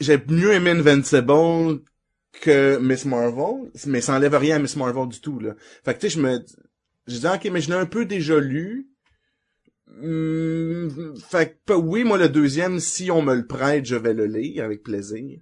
[0.00, 1.80] j'ai mieux aimé Invincible
[2.40, 5.54] que Miss Marvel mais ça enlève rien à Miss Marvel du tout là.
[5.84, 6.44] Fait que tu sais je me
[7.06, 8.88] je dis ok mais je l'ai un peu déjà lu.
[10.02, 14.26] Hum, fait que oui moi le deuxième si on me le prête je vais le
[14.26, 15.40] lire avec plaisir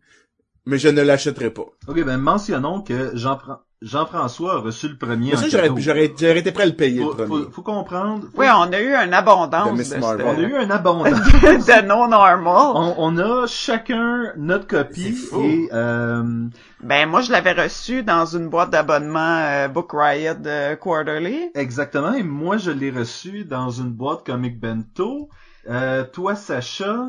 [0.65, 1.67] mais je ne l'achèterai pas.
[1.89, 5.77] Ok, ben mentionnons que Jean-Fran- Jean-François a reçu le premier mais ça j'aurais cadeau.
[5.81, 8.23] j'aurais j'aurais été prêt à le payer Faut, le premier faut, faut comprendre.
[8.35, 10.27] faut- Oui, on a eu une abondance De Miss Marvel.
[10.27, 11.11] On a eu un abondance.
[11.21, 12.73] de non normal.
[12.75, 15.43] on, on a chacun notre copie C'est fou.
[15.43, 16.23] et euh,
[16.83, 21.51] Ben moi je l'avais reçu dans une boîte d'abonnement euh, Book Riot euh, Quarterly.
[21.55, 22.15] exactement.
[22.15, 25.29] Et moi, je l'ai reçu dans une boîte comic bento.
[25.69, 27.09] Euh, toi, Sacha?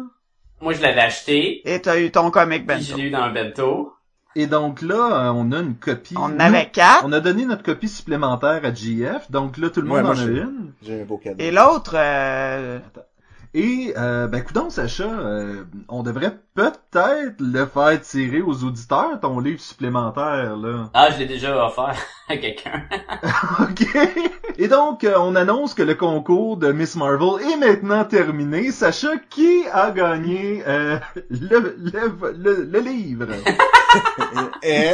[0.60, 2.98] Moi, je l'avais acheté, Et t'as eu ton comic puis je bento.
[3.02, 3.94] l'ai eu dans un bento.
[4.40, 6.14] Et donc là, euh, on a une copie.
[6.16, 7.04] On en Nous, avait quatre.
[7.04, 9.32] On a donné notre copie supplémentaire à JF.
[9.32, 10.74] Donc là, tout le monde en a une.
[10.84, 12.78] j'ai un beau cadeau Et l'autre, euh,
[13.54, 19.40] Et euh, ben coudonc, Sacha, euh, on devrait peut-être le faire tirer aux auditeurs ton
[19.40, 20.90] livre supplémentaire là.
[20.94, 21.96] Ah, je l'ai déjà offert
[22.30, 22.84] à quelqu'un.
[23.62, 23.98] ok.
[24.58, 28.72] Et donc euh, on annonce que le concours de Miss Marvel est maintenant terminé.
[28.72, 30.98] Sacha, qui a gagné euh,
[31.30, 33.28] le, le, le, le livre?
[34.64, 34.92] Eh,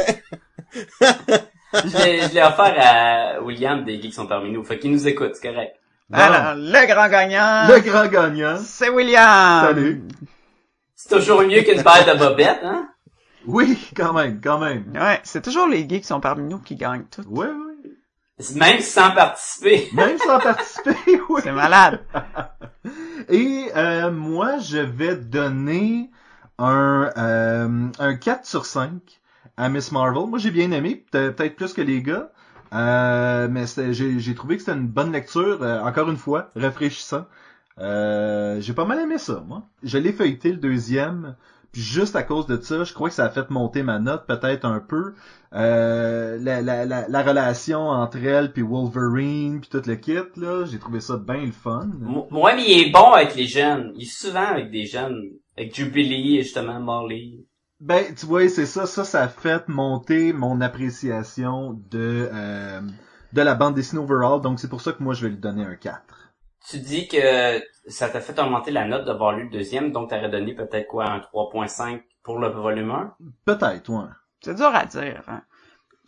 [1.74, 4.64] je l'ai je l'ai offert à William des Geeks sont parmi nous.
[4.64, 5.76] Fait qu'il nous écoute, c'est correct.
[6.10, 8.56] Bon, alors, le grand gagnant, le grand gagnant.
[8.62, 9.66] c'est William.
[9.66, 10.02] Salut.
[10.94, 12.88] C'est toujours mieux qu'une paire de bobettes, hein?
[13.46, 14.84] Oui, quand même, quand même.
[14.94, 17.22] Ouais, c'est toujours les geeks qui sont parmi nous qui gagnent tout.
[17.28, 18.54] Ouais, ouais.
[18.56, 19.88] Même sans participer.
[19.94, 20.96] Même sans participer,
[21.28, 21.40] oui.
[21.42, 22.00] C'est malade.
[23.28, 26.10] Et euh, moi, je vais donner
[26.58, 28.92] un, euh, un 4 sur 5
[29.56, 30.26] à Miss Marvel.
[30.28, 32.30] Moi, j'ai bien aimé, peut- peut-être plus que les gars.
[32.74, 37.26] Euh, mais j'ai trouvé que c'était une bonne lecture, euh, encore une fois, rafraîchissant.
[37.78, 39.62] Euh, j'ai pas mal aimé ça, moi.
[39.82, 41.36] Je l'ai le deuxième,
[41.72, 44.26] puis juste à cause de ça, je crois que ça a fait monter ma note
[44.26, 45.14] peut-être un peu.
[45.54, 50.64] Euh, la, la, la, la relation entre elle puis Wolverine puis tout le kit là,
[50.66, 51.88] j'ai trouvé ça bien le fun.
[52.00, 53.92] Mo- Moi, mais il est bon avec les jeunes.
[53.96, 55.20] Il est souvent avec des jeunes.
[55.56, 57.46] Avec Jubilee justement Molly.
[57.78, 62.80] Ben, tu vois, c'est ça, ça, ça a fait monter mon appréciation de, euh,
[63.32, 65.64] de la bande dessinée overall, donc c'est pour ça que moi je vais lui donner
[65.64, 66.34] un 4.
[66.68, 70.28] Tu dis que ça t'a fait augmenter la note d'avoir lu le deuxième, donc t'aurais
[70.30, 73.16] donné peut-être quoi, un 3.5 pour le volume 1?
[73.44, 74.08] Peut-être, ouais.
[74.40, 75.22] C'est dur à dire.
[75.28, 75.42] hein.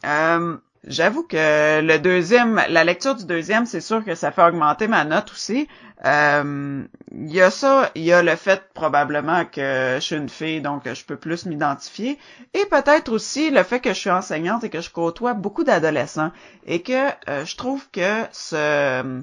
[0.04, 4.86] Euh, J'avoue que le deuxième, la lecture du deuxième, c'est sûr que ça fait augmenter
[4.86, 5.66] ma note aussi.
[6.04, 10.28] Euh, Il y a ça, il y a le fait probablement que je suis une
[10.28, 12.18] fille, donc je peux plus m'identifier.
[12.54, 16.30] Et peut-être aussi le fait que je suis enseignante et que je côtoie beaucoup d'adolescents.
[16.66, 19.22] Et que euh, je trouve que ce,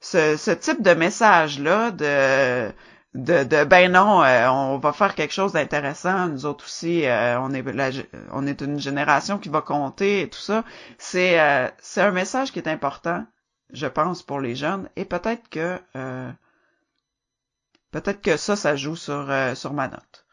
[0.00, 2.70] ce, ce type de message-là, de
[3.14, 6.28] de, de ben non, euh, on va faire quelque chose d'intéressant.
[6.28, 7.90] Nous autres aussi, euh, on est la,
[8.32, 10.64] on est une génération qui va compter et tout ça.
[10.98, 13.26] C'est euh, c'est un message qui est important,
[13.72, 14.88] je pense, pour les jeunes.
[14.94, 16.30] Et peut-être que euh,
[17.90, 20.26] peut-être que ça, ça joue sur euh, sur ma note.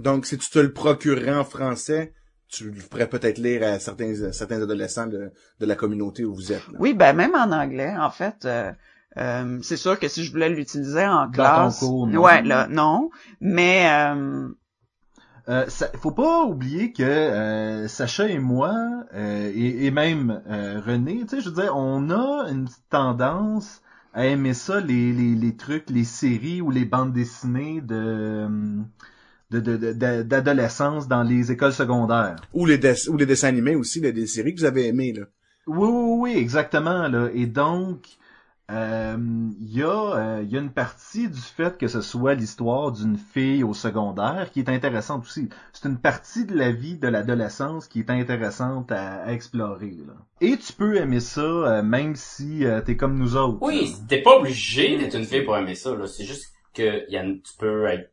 [0.00, 2.12] Donc, si tu te le procurerais en français,
[2.48, 6.52] tu le ferais peut-être lire à certains, certains adolescents de, de la communauté où vous
[6.52, 6.66] êtes.
[6.68, 6.78] là.
[6.80, 8.48] Oui, ben même en anglais, en fait.
[9.16, 12.22] Euh, c'est sûr que si je voulais l'utiliser en Dans classe, ton cours, non.
[12.22, 13.10] ouais, là, non.
[13.40, 14.48] Mais euh,
[15.48, 18.74] Euh, ça, faut pas oublier que euh, Sacha et moi,
[19.14, 22.88] euh, et, et même euh, René, tu sais, je veux dire, on a une petite
[22.90, 23.80] tendance
[24.12, 28.46] à aimer ça, les, les, les trucs, les séries ou les bandes dessinées de
[29.50, 32.36] de- de- de- de- d'adolescence dans les écoles secondaires.
[32.52, 35.14] Ou les, dess- ou les dessins animés aussi, là, des séries que vous avez aimées.
[35.14, 35.24] Là.
[35.66, 37.08] Oui, oui, oui, exactement.
[37.08, 37.28] Là.
[37.32, 38.06] Et donc,
[38.70, 39.16] euh,
[39.60, 43.16] il y, a, euh, y a une partie du fait que ce soit l'histoire d'une
[43.16, 45.48] fille au secondaire qui est intéressante aussi.
[45.72, 49.94] C'est une partie de la vie de l'adolescence qui est intéressante à, explorer.
[50.06, 50.12] Là.
[50.42, 53.58] Et tu peux aimer ça euh, même si euh, t'es comme nous autres.
[53.62, 55.90] Oui, t'es pas obligé d'être une fille pour aimer ça.
[56.06, 58.10] C'est juste que y a, tu peux être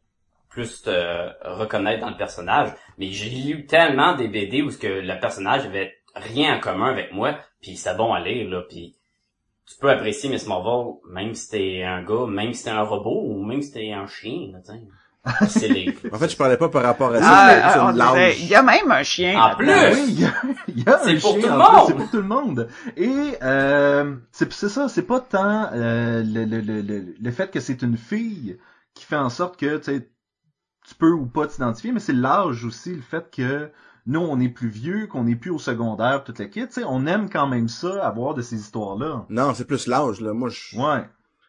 [0.50, 2.70] plus te reconnaître dans le personnage.
[2.98, 7.38] Mais j'ai lu tellement des BD où le personnage avait rien en commun avec moi,
[7.62, 8.96] puis c'était bon lire, là, puis
[9.68, 13.24] tu peux apprécier Miss Marvel, même si t'es un gars, même si t'es un robot,
[13.26, 14.82] ou même si t'es un chien, là, t'sais.
[15.48, 15.98] C'est les...
[16.14, 18.62] En fait, je parlais pas par rapport à ça, ah, mais ah, il y a
[18.62, 19.42] même un chien.
[19.42, 19.68] En plus!
[19.68, 20.34] Oui, il y a,
[20.68, 21.86] il y a C'est un pour chien, tout le en plus, monde!
[21.88, 22.68] C'est pour tout le monde.
[22.96, 27.50] Et euh, c'est c'est ça, c'est pas tant euh, le, le, le, le, le fait
[27.50, 28.60] que c'est une fille
[28.94, 30.10] qui fait en sorte que tu sais,
[30.88, 33.72] tu peux ou pas t'identifier, mais c'est l'âge aussi, le fait que
[34.08, 36.68] nous, on est plus vieux, qu'on est plus au secondaire, toute la kit.
[36.68, 39.26] Tu sais, on aime quand même ça, avoir de ces histoires-là.
[39.30, 40.22] Non, c'est plus l'âge.
[40.22, 40.34] là.
[40.34, 40.78] Moi, je...
[40.78, 41.04] Ouais.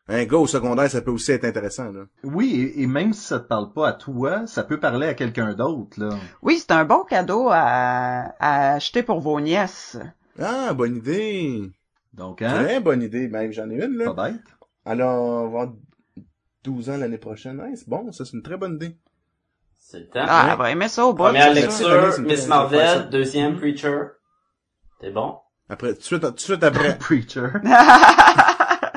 [0.08, 1.92] un gars au secondaire, ça peut aussi être intéressant.
[1.92, 2.04] Là.
[2.24, 5.14] Oui, et, et même si ça te parle pas à toi, ça peut parler à
[5.14, 6.10] quelqu'un d'autre, là.
[6.42, 9.98] Oui, c'est un bon cadeau à, à acheter pour vos nièces.
[10.40, 11.70] Ah, bonne idée.
[12.14, 13.52] Donc, hein, Très bonne idée, même.
[13.52, 14.12] J'en ai une, là.
[14.14, 14.40] pas bête.
[14.86, 15.74] Alors, on va avoir
[16.64, 17.60] 12 ans l'année prochaine.
[17.60, 18.96] Ouais, c'est bon, ça, c'est une très bonne idée.
[19.88, 20.24] C'est le temps.
[20.26, 21.22] Ah, elle va aimer ça au bout.
[21.24, 22.18] Première lecture.
[22.18, 24.00] Miss Marvel, deuxième Preacher.
[25.00, 25.36] C'est bon?
[25.68, 26.98] Après, tout de suite, tout de suite après.
[26.98, 27.46] Preacher.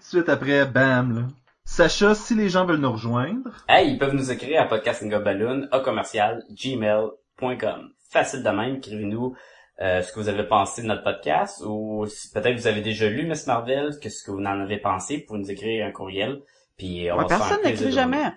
[0.00, 1.22] Suite après, bam, là.
[1.64, 5.80] Sacha, si les gens veulent nous rejoindre, Hey, ils peuvent nous écrire à podcastingballoon à
[5.80, 7.88] commercial gmail.com.
[8.08, 9.34] Facile de même, écrivez-nous
[9.82, 13.08] euh, ce que vous avez pensé de notre podcast ou si peut-être vous avez déjà
[13.08, 16.40] lu Miss Marvel, que ce que vous en avez pensé, pour nous écrire un courriel.
[16.78, 18.30] Puis on Ouais, va personne n'écrit de jamais.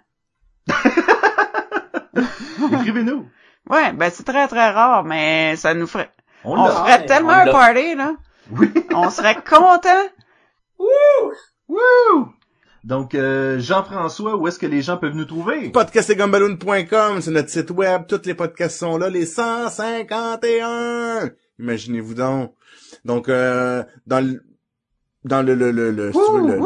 [2.73, 3.25] écrivez-nous.
[3.69, 6.11] Ouais, ben c'est très très rare, mais ça nous ferait.
[6.43, 8.13] On ferait tellement on un party, là.
[8.51, 8.71] Oui.
[8.95, 10.07] On serait content.
[10.79, 12.27] Wouh!
[12.83, 15.69] Donc, euh, Jean-François, où est-ce que les gens peuvent nous trouver?
[15.69, 18.03] Podcastegumballoon.com, c'est notre site web.
[18.07, 21.29] Tous les podcasts sont là, les 151.
[21.59, 22.53] Imaginez-vous donc.
[23.05, 24.41] Donc, euh, dans le,
[25.25, 26.61] dans le, le, le, le, si tu veux, le- le-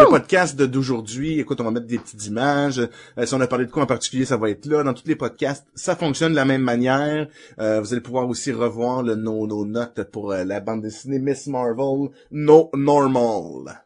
[0.00, 2.78] le podcast de- d'aujourd'hui, écoute, on va mettre des petites images.
[3.18, 4.82] Euh, si on a parlé de quoi en particulier, ça va être là.
[4.82, 7.28] Dans tous les podcasts, ça fonctionne de la même manière.
[7.58, 11.18] Euh, vous allez pouvoir aussi revoir le, nos, nos notes pour euh, la bande dessinée
[11.18, 13.84] Miss Marvel, No Normal.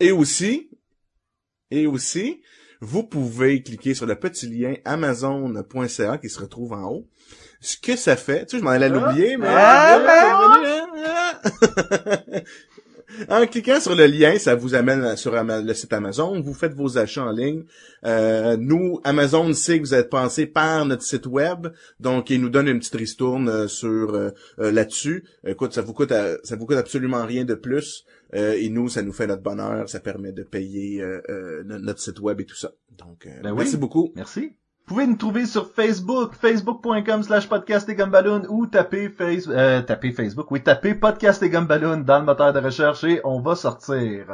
[0.00, 0.70] Et aussi,
[1.70, 2.40] et aussi,
[2.80, 7.08] vous pouvez cliquer sur le petit lien amazon.ca qui se retrouve en haut.
[7.60, 9.48] Ce que ça fait, tu sais, je m'en allais l'oublier, mais...
[9.50, 9.98] Ah,
[13.28, 16.40] En cliquant sur le lien, ça vous amène sur le site Amazon.
[16.40, 17.64] Vous faites vos achats en ligne.
[18.04, 21.68] Euh, nous, Amazon sait que vous êtes passé par notre site web,
[22.00, 25.24] donc il nous donne une petite ristourne euh, sur euh, là-dessus.
[25.46, 26.12] Écoute, ça vous coûte,
[26.44, 28.04] ça vous coûte absolument rien de plus.
[28.34, 29.88] Euh, et nous, ça nous fait notre bonheur.
[29.88, 31.02] Ça permet de payer
[31.64, 32.72] no- notre site web et tout ça.
[32.96, 33.58] Donc, euh, Ben oui.
[33.58, 34.12] merci beaucoup.
[34.16, 34.52] Merci.
[34.88, 39.82] Vous pouvez nous trouver sur Facebook, facebook.com slash podcast et gumballoon ou taper, face, euh,
[39.82, 43.54] taper Facebook, oui, taper podcast et gumballoon dans le moteur de recherche et on va
[43.54, 44.24] sortir.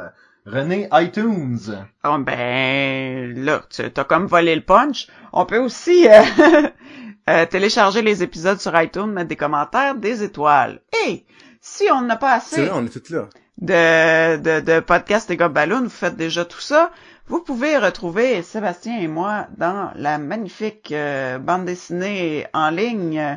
[0.45, 1.59] René, iTunes.
[2.05, 5.07] Oh ben là, tu as comme volé le punch.
[5.33, 6.21] On peut aussi euh,
[7.29, 10.79] euh, télécharger les épisodes sur iTunes, mettre des commentaires, des étoiles.
[11.05, 11.25] Et
[11.59, 13.27] si on n'a pas C'est assez là, on est tous là.
[13.57, 16.91] de, de, de podcasts et Ballon, vous faites déjà tout ça,
[17.27, 23.35] vous pouvez retrouver Sébastien et moi dans la magnifique euh, bande dessinée en ligne euh,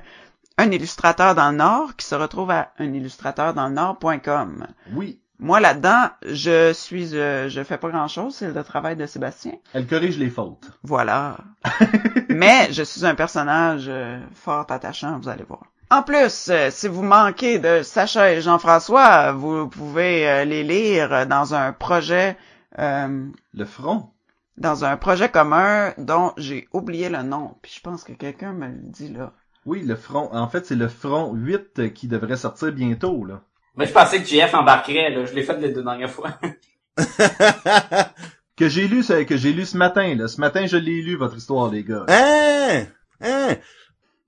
[0.58, 4.66] Un illustrateur dans le Nord qui se retrouve à unillustrateurdanslenord.com.
[4.92, 9.52] Oui, Moi là-dedans, je suis euh, je fais pas grand-chose, c'est le travail de Sébastien.
[9.72, 10.70] elle corrige les fautes.
[10.82, 11.38] Voilà.
[12.28, 13.90] Mais je suis un personnage
[14.34, 15.62] fort attachant, vous allez voir.
[15.90, 21.72] En plus, si vous manquez de Sacha et Jean-François, vous pouvez les lire dans un
[21.72, 22.36] projet
[22.78, 24.10] euh, Le front?
[24.58, 27.54] dans un projet commun dont j'ai oublié le nom.
[27.62, 29.32] Puis je pense que quelqu'un me le dit là.
[29.66, 30.30] Oui, le front.
[30.32, 33.42] En fait, c'est le front 8 qui devrait sortir bientôt, là.
[33.76, 35.24] Mais je pensais que JF embarquerait, là.
[35.26, 36.38] Je l'ai fait les deux dernières fois.
[38.56, 40.26] Que j'ai lu, que j'ai lu ce matin, là.
[40.26, 42.04] Ce matin, je l'ai lu, votre histoire, les gars.
[42.08, 42.86] Hein?
[43.20, 43.56] Hein?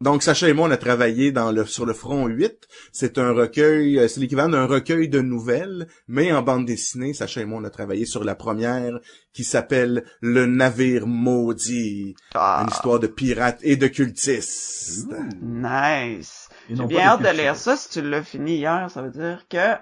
[0.03, 2.67] Donc, Sacha et moi, on a travaillé dans le, sur le front 8.
[2.91, 7.13] C'est un recueil, euh, c'est l'équivalent d'un recueil de nouvelles, mais en bande dessinée.
[7.13, 8.99] Sacha et moi, on a travaillé sur la première
[9.35, 12.15] qui s'appelle Le navire maudit.
[12.35, 15.07] Ah, Une histoire de pirates et de cultistes.
[15.43, 16.49] nice.
[16.71, 17.77] J'ai bien hâte de lire ça.
[17.77, 19.77] Si tu l'as fini hier, ça veut dire que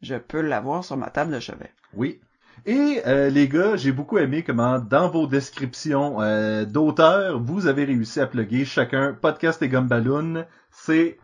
[0.00, 1.72] je peux l'avoir sur ma table de chevet.
[1.92, 2.20] Oui.
[2.68, 7.86] Et euh, les gars, j'ai beaucoup aimé comment dans vos descriptions euh, d'auteurs, vous avez
[7.86, 10.44] réussi à plugger chacun podcast et gumballoon.
[10.70, 11.16] C'est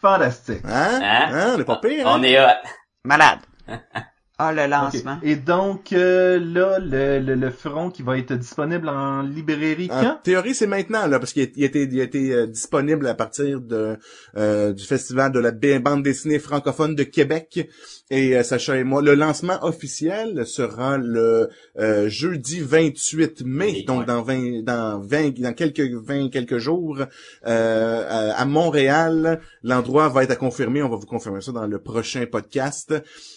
[0.00, 0.64] fantastique.
[0.64, 1.00] Hein?
[1.02, 1.28] Hein?
[1.32, 1.54] Hein?
[1.56, 2.20] On est pas pire, hein?
[2.20, 2.68] On est hot.
[3.04, 3.40] Malade.
[4.38, 5.18] Ah, le lancement.
[5.22, 10.00] Et donc euh, là, le, le, le front qui va être disponible en librairie En
[10.02, 10.18] quand?
[10.24, 13.60] théorie, c'est maintenant, là, parce qu'il a, été, il a été euh, disponible à partir
[13.60, 13.96] de
[14.36, 17.68] euh, du Festival de la bande dessinée francophone de Québec.
[18.10, 23.84] Et euh, Sacha et moi, le lancement officiel sera le euh, jeudi 28 mai, Oui,
[23.84, 24.06] donc ouais.
[24.06, 26.98] dans 20, dans 20, dans quelques 20 quelques jours,
[27.46, 29.40] euh, à à Montréal.
[29.62, 30.82] L'endroit va être à confirmer.
[30.82, 32.94] On va vous confirmer ça dans le prochain podcast.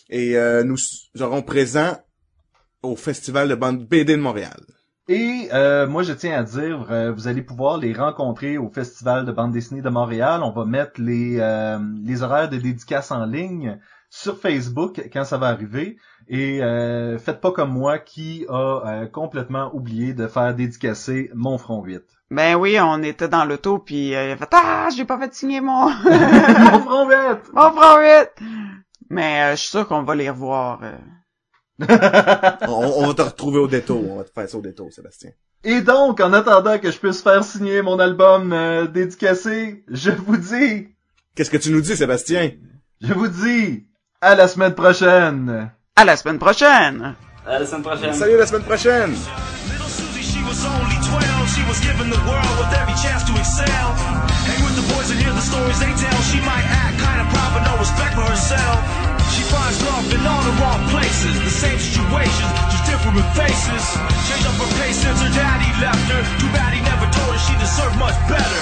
[0.09, 0.77] Et euh, nous
[1.15, 1.97] serons présents
[2.83, 4.59] au Festival de bande BD de Montréal.
[5.07, 9.25] Et euh, moi, je tiens à dire, euh, vous allez pouvoir les rencontrer au Festival
[9.25, 10.41] de bande dessinée de Montréal.
[10.43, 13.79] On va mettre les, euh, les horaires de dédicaces en ligne
[14.09, 15.97] sur Facebook quand ça va arriver.
[16.27, 21.57] Et euh, faites pas comme moi qui a euh, complètement oublié de faire dédicacer mon
[21.57, 22.01] front 8.
[22.31, 25.33] Ben oui, on était dans l'auto puis euh, il a fait ah, j'ai pas fait
[25.35, 27.15] signer mon mon front 8!
[27.53, 28.29] mon front 8.
[29.09, 30.79] Mais euh, je suis sûr qu'on va les revoir.
[30.83, 30.95] euh.
[32.67, 34.03] on, on va te retrouver au détour.
[34.11, 35.31] On va te faire ça au détour, Sébastien.
[35.63, 40.37] Et donc, en attendant que je puisse faire signer mon album euh, dédicacé, je vous
[40.37, 40.89] dis,
[41.35, 42.51] Qu'est-ce que tu nous dis, Sébastien?
[43.01, 43.85] je vous dis,
[44.21, 45.71] à la semaine prochaine!
[45.95, 47.15] À la semaine prochaine.
[47.45, 48.13] À la semaine prochaine.
[48.13, 49.15] Salut la semaine prochaine!
[51.67, 53.87] Was given the world with every chance to excel.
[54.45, 56.19] Hang with the boys and hear the stories they tell.
[56.29, 58.79] She might act kind of proud, but no respect for herself.
[59.33, 61.33] She finds love in all the wrong places.
[61.41, 63.83] The same situations, just different faces.
[64.29, 66.21] Change up her pace since her daddy left her.
[66.37, 68.61] Too bad he never told her she deserved much better.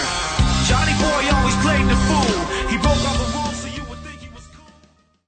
[0.67, 2.39] Johnny boy always played the fool.
[2.71, 3.42] He broke all the rules.